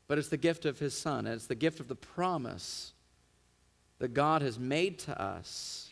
[0.10, 1.26] but it's the gift of His Son.
[1.26, 2.91] And it's the gift of the promise
[4.00, 5.87] that God has made to us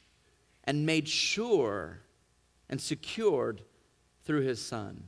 [0.68, 2.00] and made sure
[2.70, 3.62] and secured
[4.24, 5.04] through his son.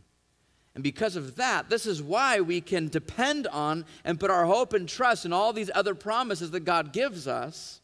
[0.75, 4.73] And because of that, this is why we can depend on and put our hope
[4.73, 7.81] and trust in all these other promises that God gives us.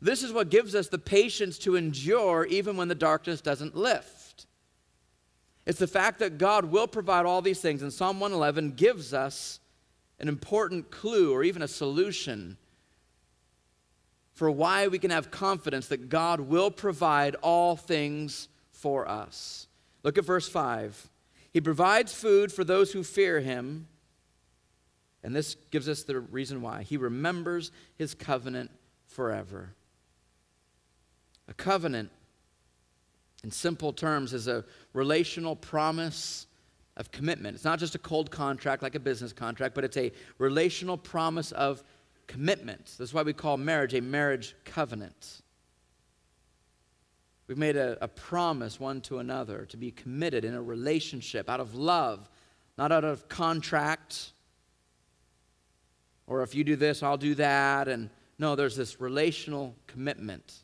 [0.00, 4.46] This is what gives us the patience to endure even when the darkness doesn't lift.
[5.66, 9.58] It's the fact that God will provide all these things, and Psalm 111 gives us
[10.20, 12.56] an important clue or even a solution
[14.38, 19.66] for why we can have confidence that God will provide all things for us.
[20.04, 21.10] Look at verse 5.
[21.52, 23.88] He provides food for those who fear him.
[25.24, 26.84] And this gives us the reason why.
[26.84, 28.70] He remembers his covenant
[29.08, 29.74] forever.
[31.48, 32.08] A covenant,
[33.42, 36.46] in simple terms, is a relational promise
[36.96, 37.56] of commitment.
[37.56, 41.50] It's not just a cold contract like a business contract, but it's a relational promise
[41.50, 41.82] of
[42.28, 42.94] commitment.
[42.96, 45.42] That's why we call marriage a marriage covenant.
[47.48, 51.60] We've made a, a, promise one to another to be committed in a relationship out
[51.60, 52.28] of love,
[52.76, 54.32] not out of contract.
[56.26, 57.88] Or if you do this, I'll do that.
[57.88, 60.62] And no, there's this relational commitment.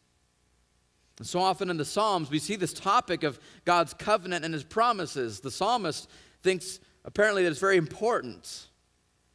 [1.18, 4.64] And so often in the Psalms, we see this topic of God's covenant and his
[4.64, 5.40] promises.
[5.40, 6.10] The psalmist
[6.42, 8.68] thinks apparently that it's very important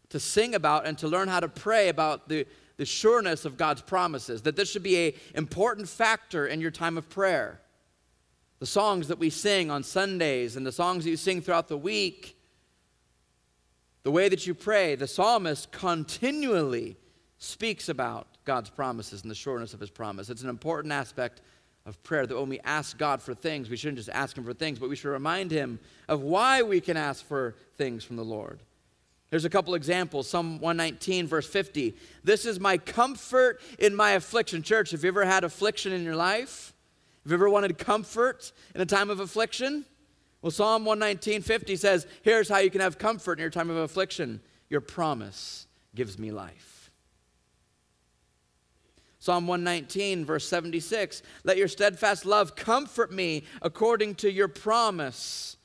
[0.09, 2.45] to sing about and to learn how to pray about the,
[2.77, 6.97] the sureness of God's promises, that this should be an important factor in your time
[6.97, 7.61] of prayer.
[8.59, 11.77] The songs that we sing on Sundays and the songs that you sing throughout the
[11.77, 12.37] week,
[14.03, 16.97] the way that you pray, the psalmist continually
[17.37, 20.29] speaks about God's promises and the sureness of his promise.
[20.29, 21.41] It's an important aspect
[21.85, 24.53] of prayer that when we ask God for things, we shouldn't just ask Him for
[24.53, 28.23] things, but we should remind Him of why we can ask for things from the
[28.23, 28.61] Lord.
[29.29, 30.27] Here's a couple examples.
[30.27, 31.95] Psalm 119, verse 50.
[32.23, 34.63] This is my comfort in my affliction.
[34.63, 36.73] Church, have you ever had affliction in your life?
[37.23, 39.85] Have you ever wanted comfort in a time of affliction?
[40.41, 43.77] Well, Psalm 119, 50 says, Here's how you can have comfort in your time of
[43.77, 44.41] affliction.
[44.69, 46.91] Your promise gives me life.
[49.19, 55.57] Psalm 119, verse 76 Let your steadfast love comfort me according to your promise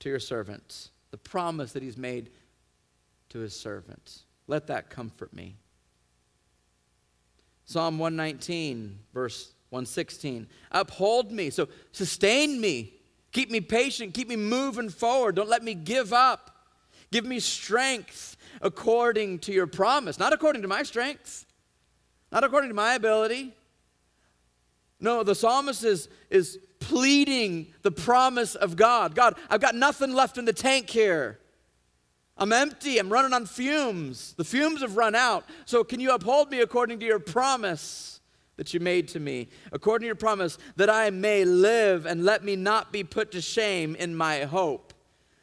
[0.00, 0.90] to your servants.
[1.10, 2.30] The promise that he's made
[3.34, 4.22] to his servants.
[4.46, 5.56] Let that comfort me.
[7.64, 10.46] Psalm 119, verse 116.
[10.70, 11.50] Uphold me.
[11.50, 12.94] So sustain me.
[13.32, 14.14] Keep me patient.
[14.14, 15.34] Keep me moving forward.
[15.34, 16.68] Don't let me give up.
[17.10, 21.44] Give me strength according to your promise, not according to my strength,
[22.30, 23.52] not according to my ability.
[25.00, 29.16] No, the psalmist is, is pleading the promise of God.
[29.16, 31.40] God, I've got nothing left in the tank here.
[32.36, 32.98] I'm empty.
[32.98, 34.34] I'm running on fumes.
[34.34, 35.44] The fumes have run out.
[35.66, 38.20] So, can you uphold me according to your promise
[38.56, 39.48] that you made to me?
[39.72, 43.40] According to your promise, that I may live and let me not be put to
[43.40, 44.92] shame in my hope.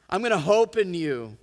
[0.09, 1.37] I'm going to hope in you.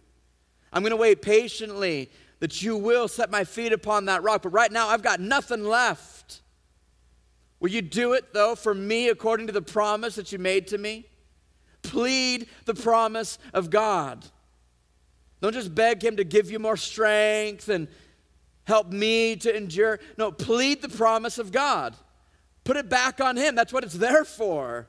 [0.72, 4.42] I'm going to wait patiently that you will set my feet upon that rock.
[4.42, 6.42] But right now, I've got nothing left.
[7.58, 10.78] Will you do it, though, for me according to the promise that you made to
[10.78, 11.06] me?
[11.88, 14.24] plead the promise of God.
[15.40, 17.88] Don't just beg Him to give you more strength and
[18.64, 20.00] help me to endure.
[20.16, 21.96] No, plead the promise of God.
[22.64, 23.54] Put it back on Him.
[23.54, 24.88] That's what it's there for.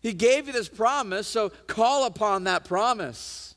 [0.00, 3.56] He gave you this promise, so call upon that promise.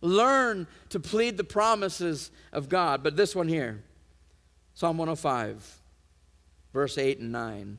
[0.00, 3.02] Learn to plead the promises of God.
[3.02, 3.82] But this one here,
[4.74, 5.80] Psalm 105,
[6.72, 7.78] verse 8 and 9.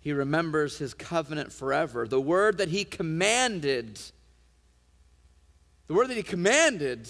[0.00, 2.08] He remembers his covenant forever.
[2.08, 4.00] The word that he commanded,
[5.90, 7.08] the word that he commanded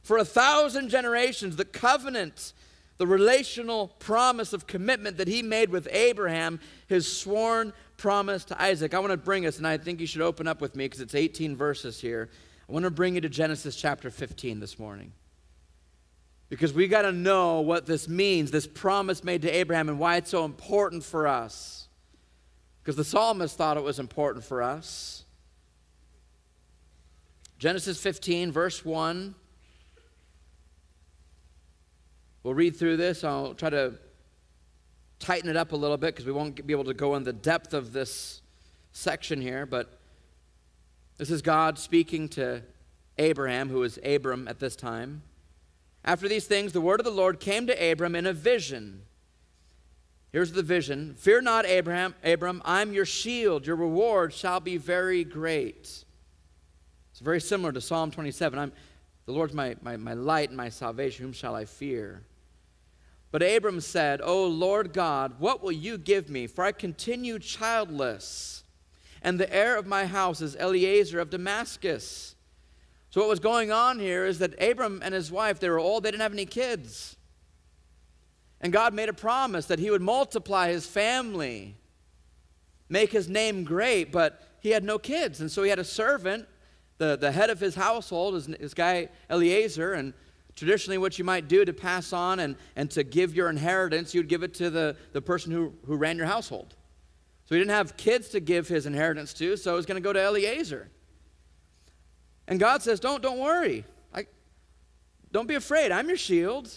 [0.00, 2.54] for a thousand generations, the covenant,
[2.96, 8.94] the relational promise of commitment that he made with Abraham, his sworn promise to Isaac.
[8.94, 11.02] I want to bring us, and I think you should open up with me because
[11.02, 12.30] it's 18 verses here.
[12.66, 15.12] I want to bring you to Genesis chapter 15 this morning.
[16.48, 20.16] Because we got to know what this means, this promise made to Abraham, and why
[20.16, 21.88] it's so important for us.
[22.82, 25.24] Because the psalmist thought it was important for us.
[27.58, 29.34] Genesis 15, verse 1.
[32.44, 33.24] We'll read through this.
[33.24, 33.94] I'll try to
[35.18, 37.32] tighten it up a little bit because we won't be able to go in the
[37.32, 38.42] depth of this
[38.92, 39.66] section here.
[39.66, 39.98] But
[41.16, 42.62] this is God speaking to
[43.18, 45.22] Abraham, who was Abram at this time.
[46.04, 49.02] After these things, the word of the Lord came to Abram in a vision.
[50.30, 53.66] Here's the vision Fear not, Abraham, Abram, I'm your shield.
[53.66, 56.04] Your reward shall be very great.
[57.18, 58.56] It's very similar to Psalm 27.
[58.60, 58.72] I'm,
[59.26, 61.24] the Lord's my, my, my light and my salvation.
[61.24, 62.22] Whom shall I fear?
[63.32, 66.46] But Abram said, O Lord God, what will you give me?
[66.46, 68.62] For I continue childless,
[69.20, 72.36] and the heir of my house is Eliezer of Damascus.
[73.10, 76.04] So what was going on here is that Abram and his wife, they were old,
[76.04, 77.16] they didn't have any kids.
[78.60, 81.74] And God made a promise that he would multiply his family,
[82.88, 85.40] make his name great, but he had no kids.
[85.40, 86.46] And so he had a servant,
[86.98, 90.12] the, the head of his household, is this guy Eliezer, and
[90.56, 94.28] traditionally what you might do to pass on and, and to give your inheritance, you'd
[94.28, 96.74] give it to the, the person who, who ran your household.
[97.46, 100.06] So he didn't have kids to give his inheritance to, so it was going to
[100.06, 100.90] go to Eliezer.
[102.46, 103.84] And God says, Don't, don't worry.
[104.12, 104.26] I,
[105.32, 105.92] don't be afraid.
[105.92, 106.70] I'm your shield.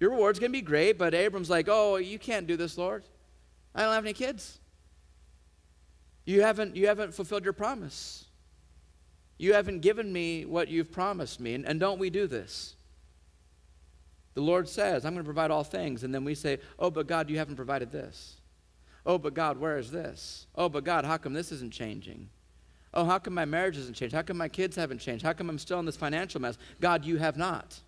[0.00, 0.98] Your reward's going to be great.
[0.98, 3.04] But Abram's like, Oh, you can't do this, Lord.
[3.74, 4.58] I don't have any kids.
[6.24, 8.25] You haven't, you haven't fulfilled your promise.
[9.38, 11.54] You haven't given me what you've promised me.
[11.54, 12.74] And, and don't we do this?
[14.34, 16.04] The Lord says, I'm going to provide all things.
[16.04, 18.36] And then we say, Oh, but God, you haven't provided this.
[19.04, 20.46] Oh, but God, where is this?
[20.54, 22.28] Oh, but God, how come this isn't changing?
[22.92, 24.14] Oh, how come my marriage hasn't changed?
[24.14, 25.24] How come my kids haven't changed?
[25.24, 26.58] How come I'm still in this financial mess?
[26.80, 27.78] God, you have not.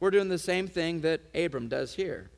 [0.00, 2.30] We're doing the same thing that Abram does here.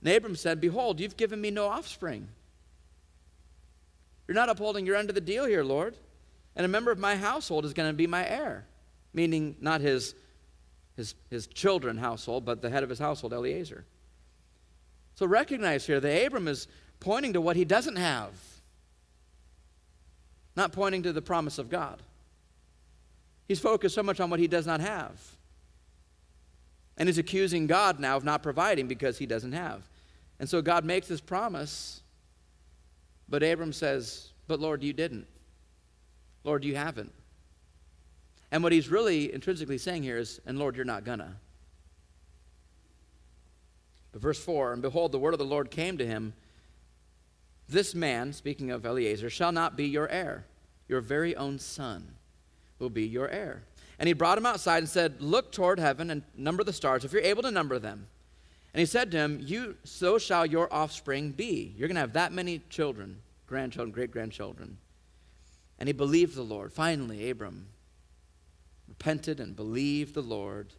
[0.00, 2.28] And Abram said, Behold, you've given me no offspring.
[4.26, 5.96] You're not upholding your end of the deal here, Lord.
[6.54, 8.66] And a member of my household is going to be my heir,
[9.12, 10.14] meaning not his,
[10.96, 13.84] his, his children household, but the head of his household, Eliezer.
[15.14, 16.68] So recognize here that Abram is
[17.00, 18.32] pointing to what he doesn't have
[20.56, 22.02] not pointing to the promise of God.
[23.48, 25.20] He's focused so much on what he does not have.
[26.96, 29.82] And he's accusing God now of not providing because he doesn't have.
[30.38, 32.02] And so God makes this promise,
[33.28, 35.26] but Abram says, But Lord, you didn't.
[36.44, 37.12] Lord, you haven't.
[38.50, 41.36] And what he's really intrinsically saying here is, And Lord, you're not gonna.
[44.12, 46.34] But verse 4 And behold, the word of the Lord came to him
[47.68, 50.44] this man, speaking of Eliezer, shall not be your heir.
[50.88, 52.16] Your very own son
[52.78, 53.62] will be your heir.
[53.98, 57.12] And he brought him outside and said, Look toward heaven and number the stars, if
[57.12, 58.08] you're able to number them.
[58.74, 61.74] And he said to him, You so shall your offspring be.
[61.76, 64.76] You're to have that many children, grandchildren, great grandchildren.
[65.82, 66.72] And he believed the Lord.
[66.72, 67.66] Finally, Abram
[68.86, 70.74] repented and believed the Lord,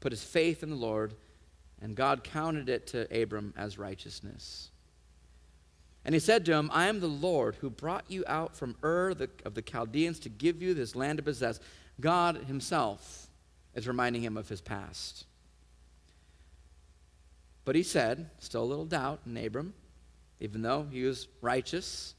[0.00, 1.14] put his faith in the Lord,
[1.80, 4.72] and God counted it to Abram as righteousness.
[6.04, 9.10] And he said to him, I am the Lord who brought you out from Ur
[9.44, 11.60] of the Chaldeans to give you this land to possess.
[12.00, 13.28] God himself
[13.76, 15.24] is reminding him of his past.
[17.64, 19.72] But he said, still a little doubt in Abram,
[20.40, 22.15] even though he was righteous,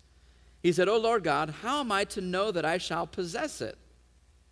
[0.62, 3.78] he said, Oh Lord God, how am I to know that I shall possess it?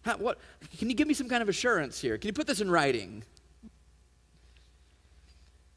[0.03, 0.37] How, what,
[0.77, 2.17] can you give me some kind of assurance here?
[2.17, 3.23] Can you put this in writing?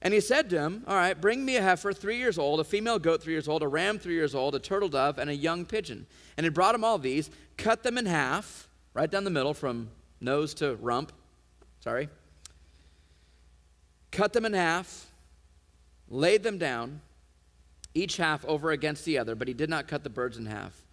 [0.00, 2.64] And he said to him, All right, bring me a heifer three years old, a
[2.64, 5.34] female goat three years old, a ram three years old, a turtle dove, and a
[5.34, 6.06] young pigeon.
[6.36, 9.90] And he brought him all these, cut them in half, right down the middle from
[10.20, 11.12] nose to rump.
[11.80, 12.08] Sorry.
[14.10, 15.06] Cut them in half,
[16.08, 17.00] laid them down,
[17.98, 20.84] each half over against the other, but he did not cut the birds in half.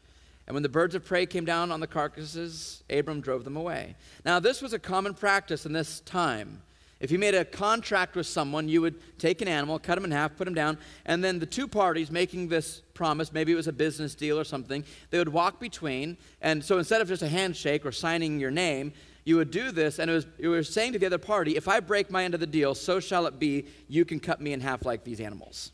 [0.47, 3.95] And when the birds of prey came down on the carcasses, Abram drove them away.
[4.25, 6.61] Now, this was a common practice in this time.
[6.99, 10.11] If you made a contract with someone, you would take an animal, cut him in
[10.11, 13.67] half, put him down, and then the two parties making this promise, maybe it was
[13.67, 16.17] a business deal or something, they would walk between.
[16.41, 18.93] And so instead of just a handshake or signing your name,
[19.25, 21.67] you would do this, and it was, it was saying to the other party, if
[21.67, 24.53] I break my end of the deal, so shall it be, you can cut me
[24.53, 25.71] in half like these animals.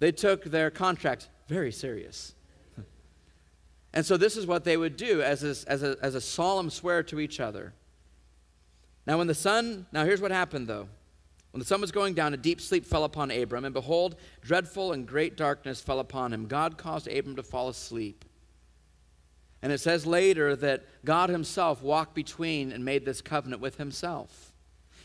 [0.00, 2.34] They took their contract very serious.
[3.92, 6.70] And so this is what they would do as a, as a, as a solemn
[6.70, 7.72] swear to each other.
[9.06, 10.88] Now, when the sun, now here's what happened though.
[11.50, 14.92] When the sun was going down, a deep sleep fell upon Abram, and behold, dreadful
[14.92, 16.46] and great darkness fell upon him.
[16.46, 18.24] God caused Abram to fall asleep.
[19.60, 24.52] And it says later that God himself walked between and made this covenant with himself.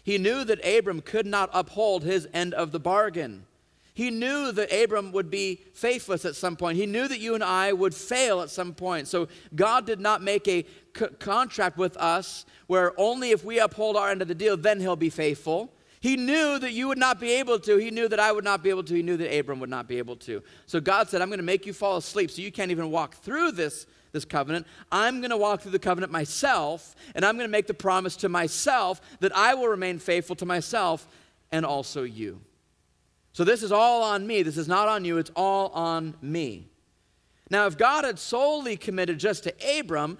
[0.03, 3.47] He knew that Abram could not uphold his end of the bargain.
[3.95, 6.77] He knew that Abram would be faithless at some point.
[6.77, 9.07] He knew that you and I would fail at some point.
[9.07, 10.65] So God did not make a
[11.19, 14.97] contract with us where only if we uphold our end of the deal, then he'll
[14.97, 15.71] be faithful.
[16.01, 17.77] He knew that you would not be able to.
[17.77, 18.93] He knew that I would not be able to.
[18.93, 20.43] He knew that Abram would not be able to.
[20.65, 23.15] So God said, I'm going to make you fall asleep so you can't even walk
[23.15, 24.67] through this, this covenant.
[24.91, 28.17] I'm going to walk through the covenant myself, and I'm going to make the promise
[28.17, 31.07] to myself that I will remain faithful to myself
[31.53, 32.41] and also you.
[33.35, 34.43] So this is all on me.
[34.43, 36.69] This is not on you, it's all on me.
[37.49, 40.17] Now, if God had solely committed just to Abram,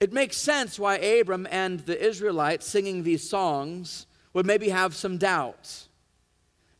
[0.00, 5.18] it makes sense why Abram and the Israelites singing these songs would maybe have some
[5.18, 5.88] doubts.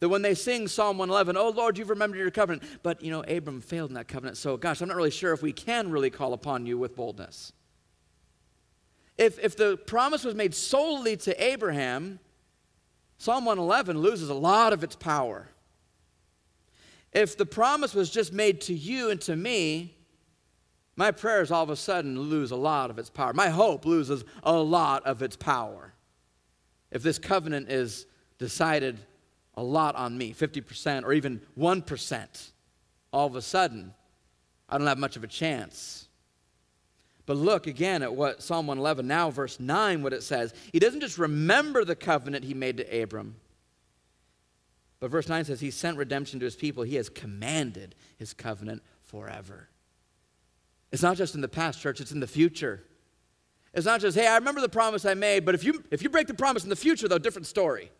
[0.00, 2.64] That when they sing Psalm 111, oh Lord, you've remembered your covenant.
[2.82, 5.42] But, you know, Abram failed in that covenant, so gosh, I'm not really sure if
[5.42, 7.52] we can really call upon you with boldness.
[9.16, 12.18] If, if the promise was made solely to Abraham,
[13.18, 15.46] Psalm 111 loses a lot of its power.
[17.18, 19.96] If the promise was just made to you and to me,
[20.94, 23.32] my prayers all of a sudden lose a lot of its power.
[23.32, 25.94] My hope loses a lot of its power.
[26.92, 28.06] If this covenant is
[28.38, 29.00] decided
[29.56, 32.50] a lot on me, 50% or even 1%,
[33.12, 33.92] all of a sudden,
[34.68, 36.06] I don't have much of a chance.
[37.26, 40.54] But look again at what Psalm 111, now verse 9, what it says.
[40.72, 43.34] He doesn't just remember the covenant he made to Abram,
[45.01, 46.82] but verse 9 says, He sent redemption to His people.
[46.82, 49.68] He has commanded His covenant forever.
[50.90, 52.82] It's not just in the past, church, it's in the future.
[53.74, 56.09] It's not just, hey, I remember the promise I made, but if you, if you
[56.09, 57.90] break the promise in the future, though, different story.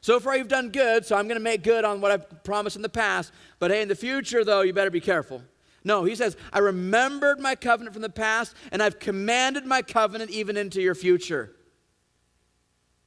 [0.00, 2.76] So far, you've done good, so I'm going to make good on what I've promised
[2.76, 3.32] in the past.
[3.58, 5.42] But hey, in the future, though, you better be careful.
[5.84, 10.30] No, he says, I remembered my covenant from the past, and I've commanded my covenant
[10.30, 11.54] even into your future.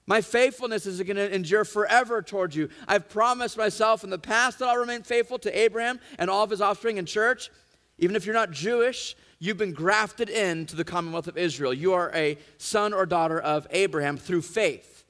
[0.08, 2.70] My faithfulness is going to endure forever towards you.
[2.88, 6.52] I've promised myself in the past that I'll remain faithful to Abraham and all of
[6.52, 7.50] his offspring in church.
[7.98, 11.74] Even if you're not Jewish, you've been grafted into the commonwealth of Israel.
[11.74, 15.06] You are a son or daughter of Abraham through faith.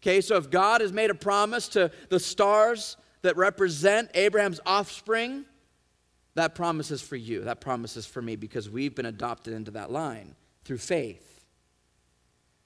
[0.00, 5.44] Okay, so if God has made a promise to the stars that represent Abraham's offspring,
[6.34, 7.42] that promise is for you.
[7.42, 10.34] That promise is for me because we've been adopted into that line
[10.64, 11.31] through faith.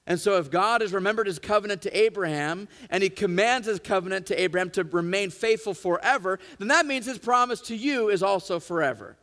[0.09, 4.25] And so, if God has remembered his covenant to Abraham and he commands his covenant
[4.27, 8.61] to Abraham to remain faithful forever, then that means his promise to you is also
[8.61, 9.17] forever.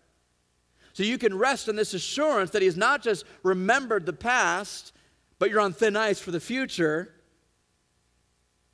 [0.93, 4.93] So, you can rest in this assurance that he's not just remembered the past,
[5.39, 7.15] but you're on thin ice for the future.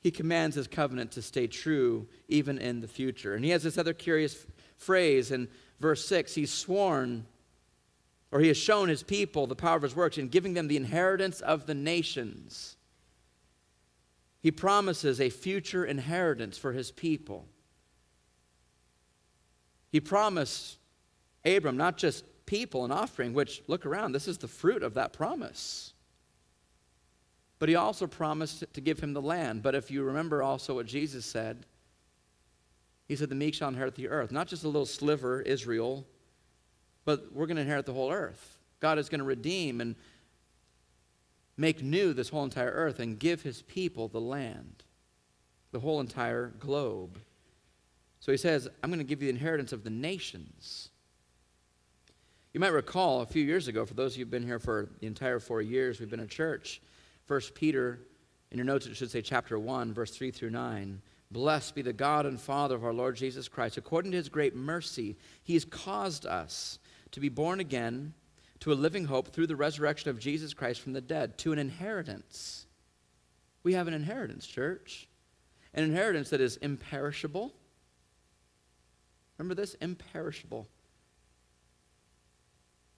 [0.01, 3.35] He commands his covenant to stay true even in the future.
[3.35, 4.45] And he has this other curious
[4.75, 5.47] phrase in
[5.79, 7.25] verse 6 He's sworn
[8.31, 10.77] or he has shown his people the power of his works in giving them the
[10.77, 12.77] inheritance of the nations.
[14.41, 17.45] He promises a future inheritance for his people.
[19.91, 20.77] He promised
[21.45, 25.13] Abram not just people and offering, which, look around, this is the fruit of that
[25.13, 25.93] promise.
[27.59, 29.61] But he also promised to give him the land.
[29.61, 31.65] But if you remember also what Jesus said,
[33.07, 34.31] he said, The meek shall inherit the earth.
[34.31, 36.07] Not just a little sliver, Israel,
[37.05, 38.57] but we're going to inherit the whole earth.
[38.79, 39.95] God is going to redeem and
[41.57, 44.83] make new this whole entire earth and give his people the land,
[45.71, 47.19] the whole entire globe.
[48.19, 50.89] So he says, I'm going to give you the inheritance of the nations.
[52.53, 54.89] You might recall a few years ago, for those of you who've been here for
[54.99, 56.81] the entire four years, we've been a church.
[57.25, 57.99] First Peter,
[58.51, 61.01] in your notes, it should say chapter 1, verse 3 through 9.
[61.31, 63.77] Blessed be the God and Father of our Lord Jesus Christ.
[63.77, 66.77] According to his great mercy, he has caused us
[67.11, 68.13] to be born again
[68.59, 71.57] to a living hope through the resurrection of Jesus Christ from the dead, to an
[71.57, 72.67] inheritance.
[73.63, 75.07] We have an inheritance, church.
[75.73, 77.53] An inheritance that is imperishable.
[79.37, 79.73] Remember this?
[79.75, 80.67] Imperishable.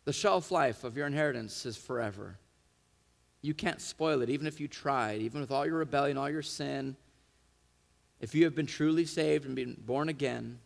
[0.06, 2.38] The shelf life of your inheritance is forever.
[3.42, 6.42] You can't spoil it, even if you tried, even with all your rebellion, all your
[6.42, 6.98] sin.
[8.24, 10.60] If you have been truly saved and been born again,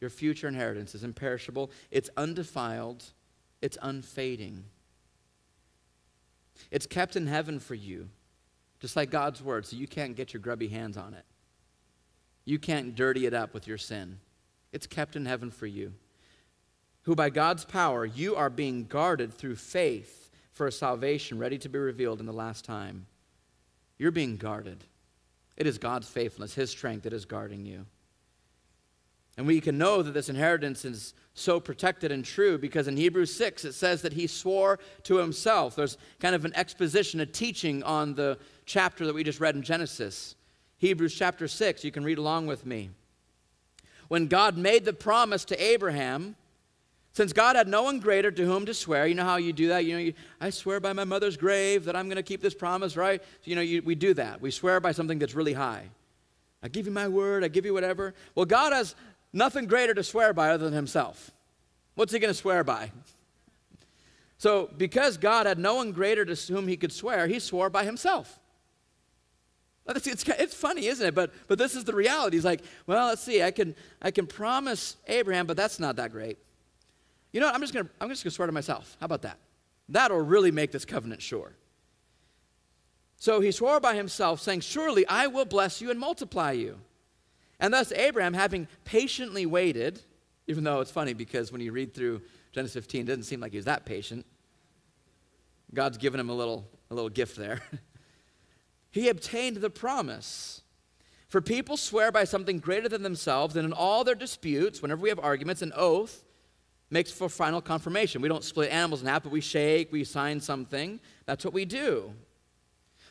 [0.00, 3.02] your future inheritance is imperishable, it's undefiled,
[3.60, 4.62] it's unfading.
[6.70, 8.08] It's kept in heaven for you,
[8.78, 11.24] just like God's word, so you can't get your grubby hands on it.
[12.44, 14.20] You can't dirty it up with your sin.
[14.70, 15.92] It's kept in heaven for you.
[17.02, 21.68] Who by God's power you are being guarded through faith for a salvation ready to
[21.68, 23.06] be revealed in the last time.
[23.98, 24.84] You're being guarded.
[25.56, 27.86] It is God's faithfulness, His strength that is guarding you.
[29.36, 33.34] And we can know that this inheritance is so protected and true because in Hebrews
[33.34, 35.74] 6 it says that he swore to himself.
[35.74, 39.62] There's kind of an exposition, a teaching on the chapter that we just read in
[39.62, 40.34] Genesis.
[40.76, 42.90] Hebrews chapter 6, you can read along with me.
[44.08, 46.36] When God made the promise to Abraham,
[47.12, 49.68] since God had no one greater to whom to swear, you know how you do
[49.68, 49.84] that?
[49.84, 52.54] You know, you, I swear by my mother's grave that I'm going to keep this
[52.54, 53.22] promise, right?
[53.22, 54.40] So, you know, you, we do that.
[54.40, 55.88] We swear by something that's really high.
[56.62, 58.14] I give you my word, I give you whatever.
[58.34, 58.94] Well, God has
[59.32, 61.30] nothing greater to swear by other than himself.
[61.96, 62.90] What's he going to swear by?
[64.38, 67.84] So, because God had no one greater to whom he could swear, he swore by
[67.84, 68.40] himself.
[69.86, 71.14] It's, it's, it's, funny, isn't it?
[71.14, 72.36] But, but this is the reality.
[72.36, 76.12] He's like, well, let's see, I can, I can promise Abraham, but that's not that
[76.12, 76.38] great.
[77.32, 77.54] You know what?
[77.54, 78.96] I'm just going to I'm just going to swear to myself.
[79.00, 79.38] How about that?
[79.88, 81.52] That'll really make this covenant sure.
[83.16, 86.78] So he swore by himself, saying, Surely I will bless you and multiply you.
[87.60, 90.00] And thus, Abraham, having patiently waited,
[90.48, 93.52] even though it's funny because when you read through Genesis 15, it doesn't seem like
[93.52, 94.26] he was that patient.
[95.72, 97.60] God's given him a little, a little gift there.
[98.90, 100.62] he obtained the promise.
[101.28, 105.08] For people swear by something greater than themselves, and in all their disputes, whenever we
[105.08, 106.24] have arguments, an oath
[106.92, 108.22] makes for final confirmation.
[108.22, 111.00] We don't split animals in half, but we shake, we sign something.
[111.26, 112.12] That's what we do.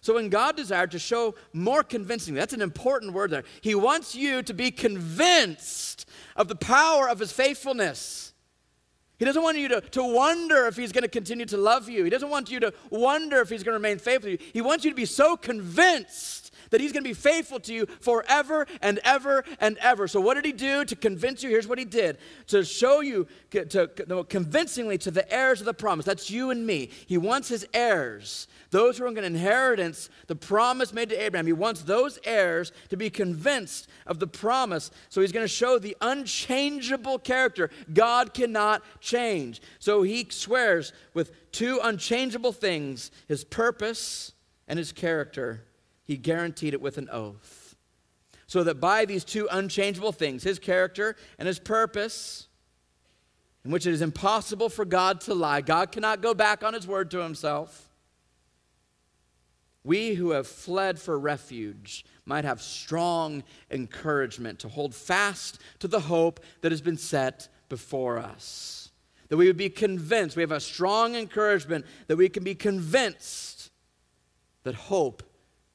[0.02, 3.44] So when God desired to show more convincingly, that's an important word there.
[3.62, 8.34] He wants you to be convinced of the power of his faithfulness.
[9.20, 12.04] He doesn't want you to, to wonder if he's going to continue to love you.
[12.04, 14.38] He doesn't want you to wonder if he's going to remain faithful to you.
[14.54, 16.41] He wants you to be so convinced
[16.72, 20.08] that he's going to be faithful to you forever and ever and ever.
[20.08, 21.50] So, what did he do to convince you?
[21.50, 22.18] Here's what he did
[22.48, 23.88] to show you to,
[24.28, 26.06] convincingly to the heirs of the promise.
[26.06, 26.90] That's you and me.
[27.08, 31.46] He wants his heirs those who are going to inheritance the promise made to Abraham.
[31.46, 34.92] He wants those heirs to be convinced of the promise.
[35.10, 37.70] So he's going to show the unchangeable character.
[37.94, 39.62] God cannot change.
[39.80, 44.32] So he swears with two unchangeable things his purpose
[44.68, 45.66] and his character.
[46.12, 47.78] He guaranteed it with an oath.
[48.46, 52.50] So that by these two unchangeable things, his character and his purpose,
[53.64, 56.86] in which it is impossible for God to lie, God cannot go back on his
[56.86, 57.88] word to himself.
[59.86, 66.02] We who have fled for refuge might have strong encouragement to hold fast to the
[66.02, 68.92] hope that has been set before us.
[69.30, 73.72] That we would be convinced, we have a strong encouragement that we can be convinced
[74.64, 75.24] that hope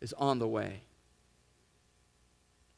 [0.06, 0.82] is on the way.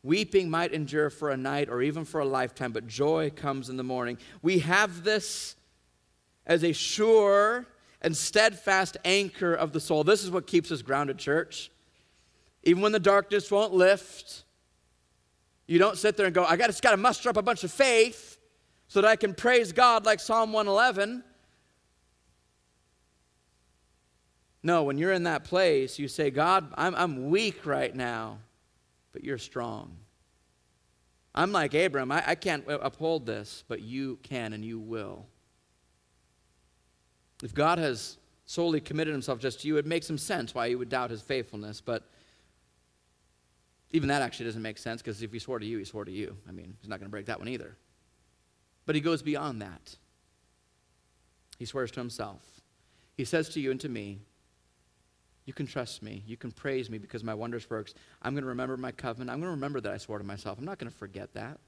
[0.03, 3.76] Weeping might endure for a night or even for a lifetime, but joy comes in
[3.76, 4.16] the morning.
[4.41, 5.55] We have this
[6.47, 7.66] as a sure
[8.01, 10.05] and steadfast anchor of the soul.
[10.05, 11.70] This is what keeps us grounded, church.
[12.62, 14.45] Even when the darkness won't lift,
[15.66, 17.62] you don't sit there and go, I got, just got to muster up a bunch
[17.62, 18.39] of faith
[18.87, 21.22] so that I can praise God like Psalm 111.
[24.68, 28.36] No, when you're in that place, you say, God, I'm, I'm weak right now,
[29.12, 29.96] but you're strong.
[31.34, 35.24] I'm like Abram, I, I can't uphold this, but you can and you will.
[37.42, 40.76] If God has solely committed himself just to you, it makes some sense why you
[40.76, 41.80] would doubt his faithfulness.
[41.80, 42.06] But
[43.92, 46.12] even that actually doesn't make sense because if he swore to you, he swore to
[46.12, 46.36] you.
[46.46, 47.74] I mean, he's not going to break that one either.
[48.84, 49.96] But he goes beyond that.
[51.58, 52.42] He swears to himself.
[53.16, 54.20] He says to you and to me,
[55.49, 56.22] You can trust me.
[56.26, 57.94] You can praise me because my wondrous works.
[58.20, 59.30] I'm going to remember my covenant.
[59.30, 60.59] I'm going to remember that I swore to myself.
[60.59, 61.59] I'm not going to forget that.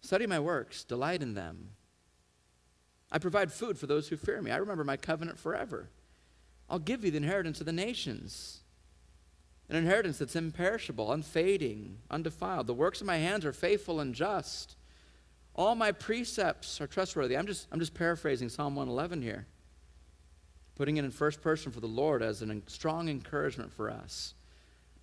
[0.00, 1.72] Study my works, delight in them.
[3.12, 4.50] I provide food for those who fear me.
[4.50, 5.90] I remember my covenant forever.
[6.70, 8.60] I'll give you the inheritance of the nations.
[9.68, 12.66] An inheritance that's imperishable, unfading, undefiled.
[12.66, 14.76] The works of my hands are faithful and just.
[15.54, 17.36] All my precepts are trustworthy.
[17.36, 19.46] I'm just, I'm just paraphrasing Psalm 111 here,
[20.76, 24.34] putting it in first person for the Lord as a strong encouragement for us.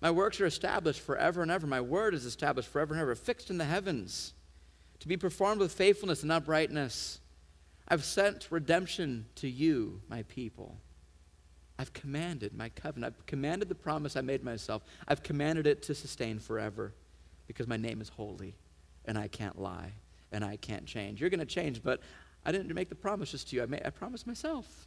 [0.00, 1.66] My works are established forever and ever.
[1.66, 4.32] My word is established forever and ever, fixed in the heavens,
[5.00, 7.20] to be performed with faithfulness and uprightness.
[7.88, 10.78] I've sent redemption to you, my people.
[11.78, 13.14] I've commanded my covenant.
[13.18, 14.84] I've commanded the promise I made myself.
[15.08, 16.94] I've commanded it to sustain forever
[17.46, 18.54] because my name is holy
[19.04, 19.92] and I can't lie
[20.30, 21.20] and I can't change.
[21.20, 22.00] You're going to change, but
[22.44, 23.62] I didn't make the promises to you.
[23.62, 24.86] I, made, I promised myself.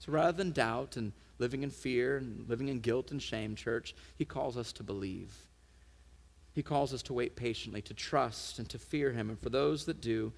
[0.00, 3.94] So rather than doubt and living in fear and living in guilt and shame, church,
[4.16, 5.34] he calls us to believe.
[6.52, 9.28] He calls us to wait patiently, to trust, and to fear him.
[9.28, 10.32] And for those that do,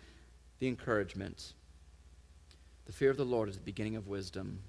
[0.59, 1.55] the encouragement.
[2.87, 4.61] The fear of the Lord is the beginning of wisdom.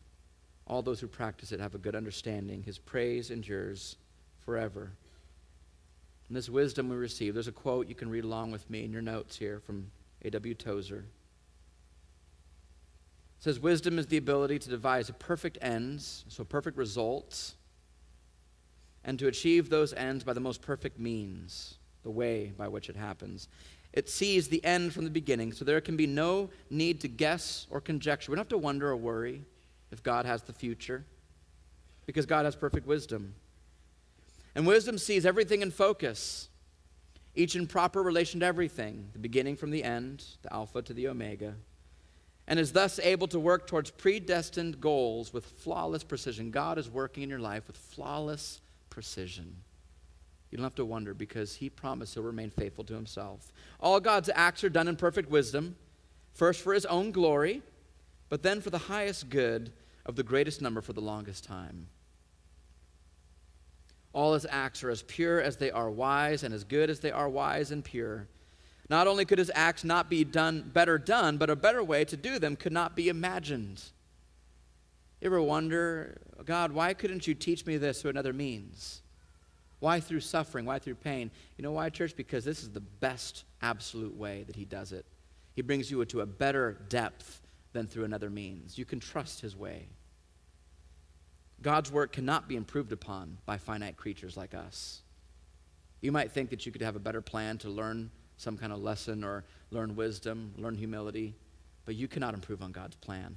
[0.67, 2.63] All those who practice it have a good understanding.
[2.63, 3.97] His praise endures
[4.45, 4.91] forever.
[6.27, 8.91] And this wisdom we receive, there's a quote you can read along with me in
[8.91, 9.91] your notes here from
[10.23, 10.53] A.W.
[10.53, 11.05] Tozer.
[13.43, 17.55] Says, Wisdom is the ability to devise perfect ends, so perfect results,
[19.03, 22.95] and to achieve those ends by the most perfect means, the way by which it
[22.95, 23.49] happens.
[23.91, 27.67] It sees the end from the beginning, so there can be no need to guess
[27.69, 28.31] or conjecture.
[28.31, 29.41] We don't have to wonder or worry
[29.91, 31.03] if God has the future,
[32.05, 33.35] because God has perfect wisdom.
[34.55, 36.47] And wisdom sees everything in focus,
[37.35, 41.09] each in proper relation to everything, the beginning from the end, the Alpha to the
[41.09, 41.55] Omega,
[42.47, 46.51] and is thus able to work towards predestined goals with flawless precision.
[46.51, 49.55] God is working in your life with flawless precision.
[50.51, 53.51] You don't have to wonder because he promised he'll remain faithful to himself.
[53.79, 55.75] All God's acts are done in perfect wisdom,
[56.33, 57.63] first for his own glory,
[58.29, 59.71] but then for the highest good
[60.05, 61.87] of the greatest number for the longest time.
[64.13, 67.11] All his acts are as pure as they are wise, and as good as they
[67.11, 68.27] are wise and pure.
[68.93, 72.15] Not only could his acts not be done better done, but a better way to
[72.15, 73.81] do them could not be imagined.
[75.19, 79.01] You ever wonder, God, why couldn't you teach me this through another means?
[79.79, 80.65] Why through suffering?
[80.65, 81.31] Why through pain?
[81.57, 82.15] You know why, church?
[82.15, 85.07] Because this is the best absolute way that he does it.
[85.55, 87.41] He brings you to a better depth
[87.71, 88.77] than through another means.
[88.77, 89.87] You can trust his way.
[91.63, 95.01] God's work cannot be improved upon by finite creatures like us.
[95.99, 98.11] You might think that you could have a better plan to learn
[98.43, 101.33] some kind of lesson or learn wisdom, learn humility,
[101.85, 103.35] but you cannot improve on God's plan.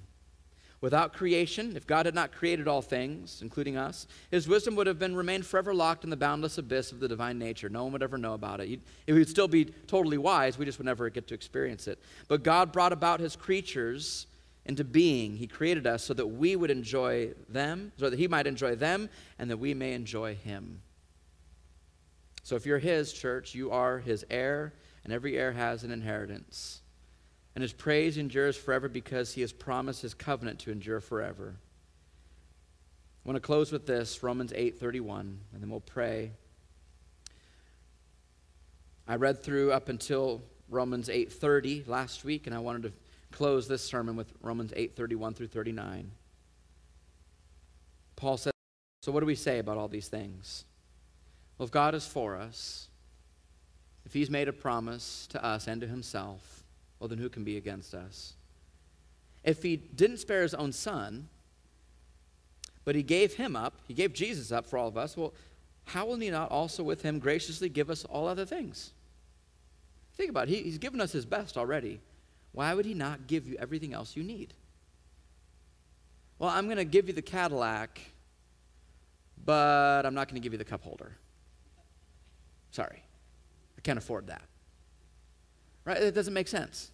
[0.83, 4.99] Without creation, if God had not created all things, including us, his wisdom would have
[4.99, 7.71] been remained forever locked in the boundless abyss of the divine nature.
[7.71, 8.81] No one would ever know about it.
[9.07, 11.99] it would still be totally wise, we just would never get to experience it.
[12.29, 14.27] But God brought about his creatures
[14.67, 15.37] into being.
[15.37, 19.09] He created us so that we would enjoy them, so that He might enjoy them,
[19.39, 20.83] and that we may enjoy Him.
[22.43, 24.75] So if you're His church, you are His heir,
[25.07, 26.81] and every heir has an inheritance.
[27.55, 31.55] And His praise endures forever because He has promised His covenant to endure forever.
[33.25, 35.21] I want to close with this Romans 8:31
[35.53, 36.33] and then we'll pray.
[39.07, 42.93] I read through up until Romans 8:30 last week and I wanted to
[43.31, 46.11] close this sermon with Romans 8 31 through 39.
[48.17, 48.53] Paul says,
[49.03, 50.65] So, what do we say about all these things?
[51.59, 52.89] Well, if God is for us,
[54.07, 56.65] if He's made a promise to us and to Himself,
[56.99, 58.33] well, then who can be against us?
[59.45, 61.29] If He didn't spare His own Son,
[62.85, 65.35] but He gave Him up, He gave Jesus up for all of us, well,
[65.85, 68.93] how will He not also with Him graciously give us all other things?
[70.17, 70.55] Think about it.
[70.55, 72.01] He, he's given us His best already
[72.57, 74.55] why would he not give you everything else you need?
[76.39, 78.01] Well, I'm going to give you the Cadillac,
[79.45, 81.13] but I'm not going to give you the cup holder.
[82.71, 83.03] Sorry.
[83.79, 84.43] I can't afford that.
[85.85, 85.99] Right?
[85.99, 86.91] It doesn't make sense.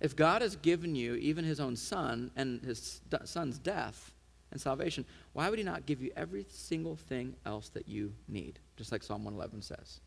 [0.00, 4.12] If God has given you even his own son and his son's death
[4.50, 8.58] and salvation, why would he not give you every single thing else that you need?
[8.76, 10.00] Just like Psalm 111 says.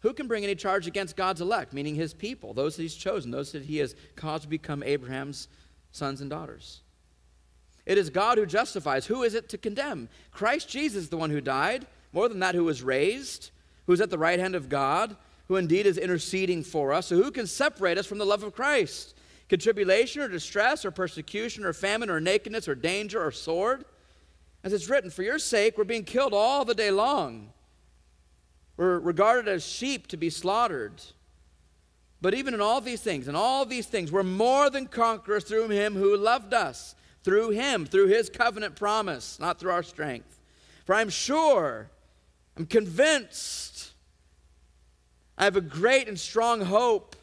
[0.00, 3.30] Who can bring any charge against God's elect, meaning his people, those that he's chosen,
[3.30, 5.48] those that he has caused to become Abraham's
[5.90, 6.82] sons and daughters?
[7.84, 9.06] It is God who justifies.
[9.06, 10.08] Who is it to condemn?
[10.30, 13.50] Christ Jesus, the one who died, more than that, who was raised,
[13.86, 15.16] who is at the right hand of God,
[15.48, 17.06] who indeed is interceding for us.
[17.06, 19.14] So who can separate us from the love of Christ?
[19.48, 23.84] Can tribulation or distress or persecution or famine or nakedness or danger or sword?
[24.64, 27.52] As it's written, for your sake we're being killed all the day long.
[28.76, 31.00] We're regarded as sheep to be slaughtered.
[32.20, 35.68] But even in all these things, in all these things, we're more than conquerors through
[35.68, 40.40] him who loved us, through him, through his covenant promise, not through our strength.
[40.84, 41.88] For I'm sure,
[42.56, 43.75] I'm convinced,
[45.38, 47.16] I have a great and strong hope,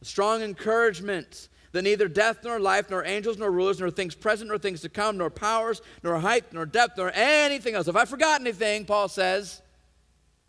[0.00, 4.48] a strong encouragement that neither death nor life, nor angels nor rulers, nor things present
[4.48, 7.86] nor things to come, nor powers, nor height, nor depth, nor anything else.
[7.86, 9.62] If I forgot anything, Paul says,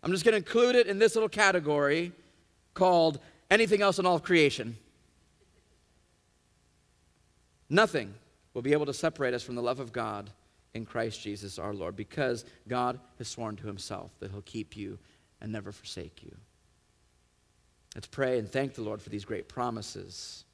[0.02, 2.12] I'm just going to include it in this little category
[2.74, 3.20] called
[3.50, 4.76] anything else in all of creation.
[7.70, 8.14] Nothing
[8.52, 10.30] will be able to separate us from the love of God
[10.74, 14.98] in Christ Jesus our Lord because God has sworn to himself that he'll keep you
[15.40, 16.34] and never forsake you.
[17.94, 20.44] Let's pray and thank the Lord for these great promises.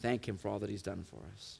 [0.00, 1.58] Thank him for all that he's done for us.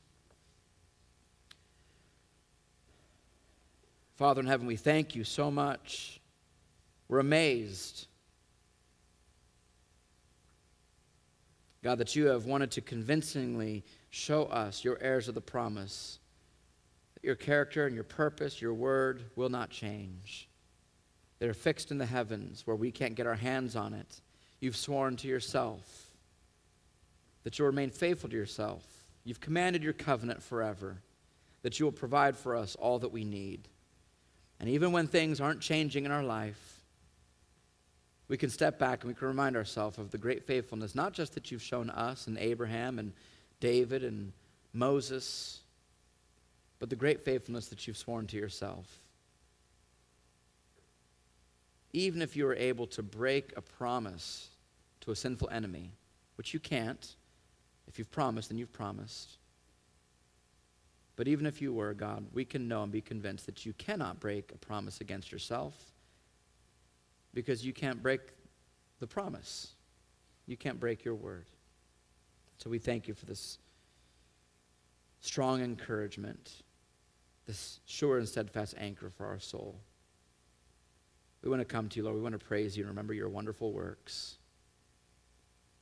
[4.16, 6.20] Father in heaven, we thank you so much.
[7.08, 8.06] We're amazed
[11.82, 16.18] God, that you have wanted to convincingly show us, your heirs of the promise,
[17.14, 20.49] that your character and your purpose, your word will not change.
[21.40, 24.20] They're fixed in the heavens where we can't get our hands on it.
[24.60, 26.06] You've sworn to yourself
[27.42, 28.84] that you'll remain faithful to yourself.
[29.24, 30.98] You've commanded your covenant forever,
[31.62, 33.68] that you will provide for us all that we need.
[34.60, 36.82] And even when things aren't changing in our life,
[38.28, 41.34] we can step back and we can remind ourselves of the great faithfulness, not just
[41.34, 43.12] that you've shown us and Abraham and
[43.58, 44.32] David and
[44.72, 45.60] Moses,
[46.78, 48.99] but the great faithfulness that you've sworn to yourself.
[51.92, 54.48] Even if you were able to break a promise
[55.00, 55.90] to a sinful enemy,
[56.36, 57.16] which you can't,
[57.88, 59.38] if you've promised, then you've promised.
[61.16, 64.20] But even if you were, God, we can know and be convinced that you cannot
[64.20, 65.74] break a promise against yourself
[67.34, 68.20] because you can't break
[69.00, 69.74] the promise.
[70.46, 71.46] You can't break your word.
[72.58, 73.58] So we thank you for this
[75.20, 76.62] strong encouragement,
[77.46, 79.80] this sure and steadfast anchor for our soul.
[81.42, 82.16] We want to come to you, Lord.
[82.16, 84.36] We want to praise you and remember your wonderful works.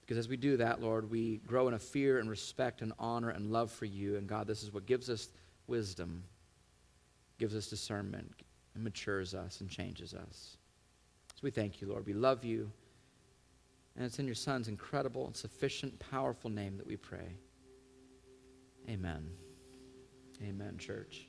[0.01, 3.31] Because as we do that, Lord, we grow in a fear and respect and honor
[3.31, 4.17] and love for you.
[4.17, 5.29] And God, this is what gives us
[5.67, 6.25] wisdom,
[7.39, 8.33] gives us discernment,
[8.75, 10.57] and matures us and changes us.
[11.35, 12.07] So we thank you, Lord.
[12.07, 12.71] We love you.
[13.97, 17.37] And it's in your Son's incredible and sufficient, powerful name that we pray.
[18.89, 19.29] Amen.
[20.43, 21.28] Amen, church.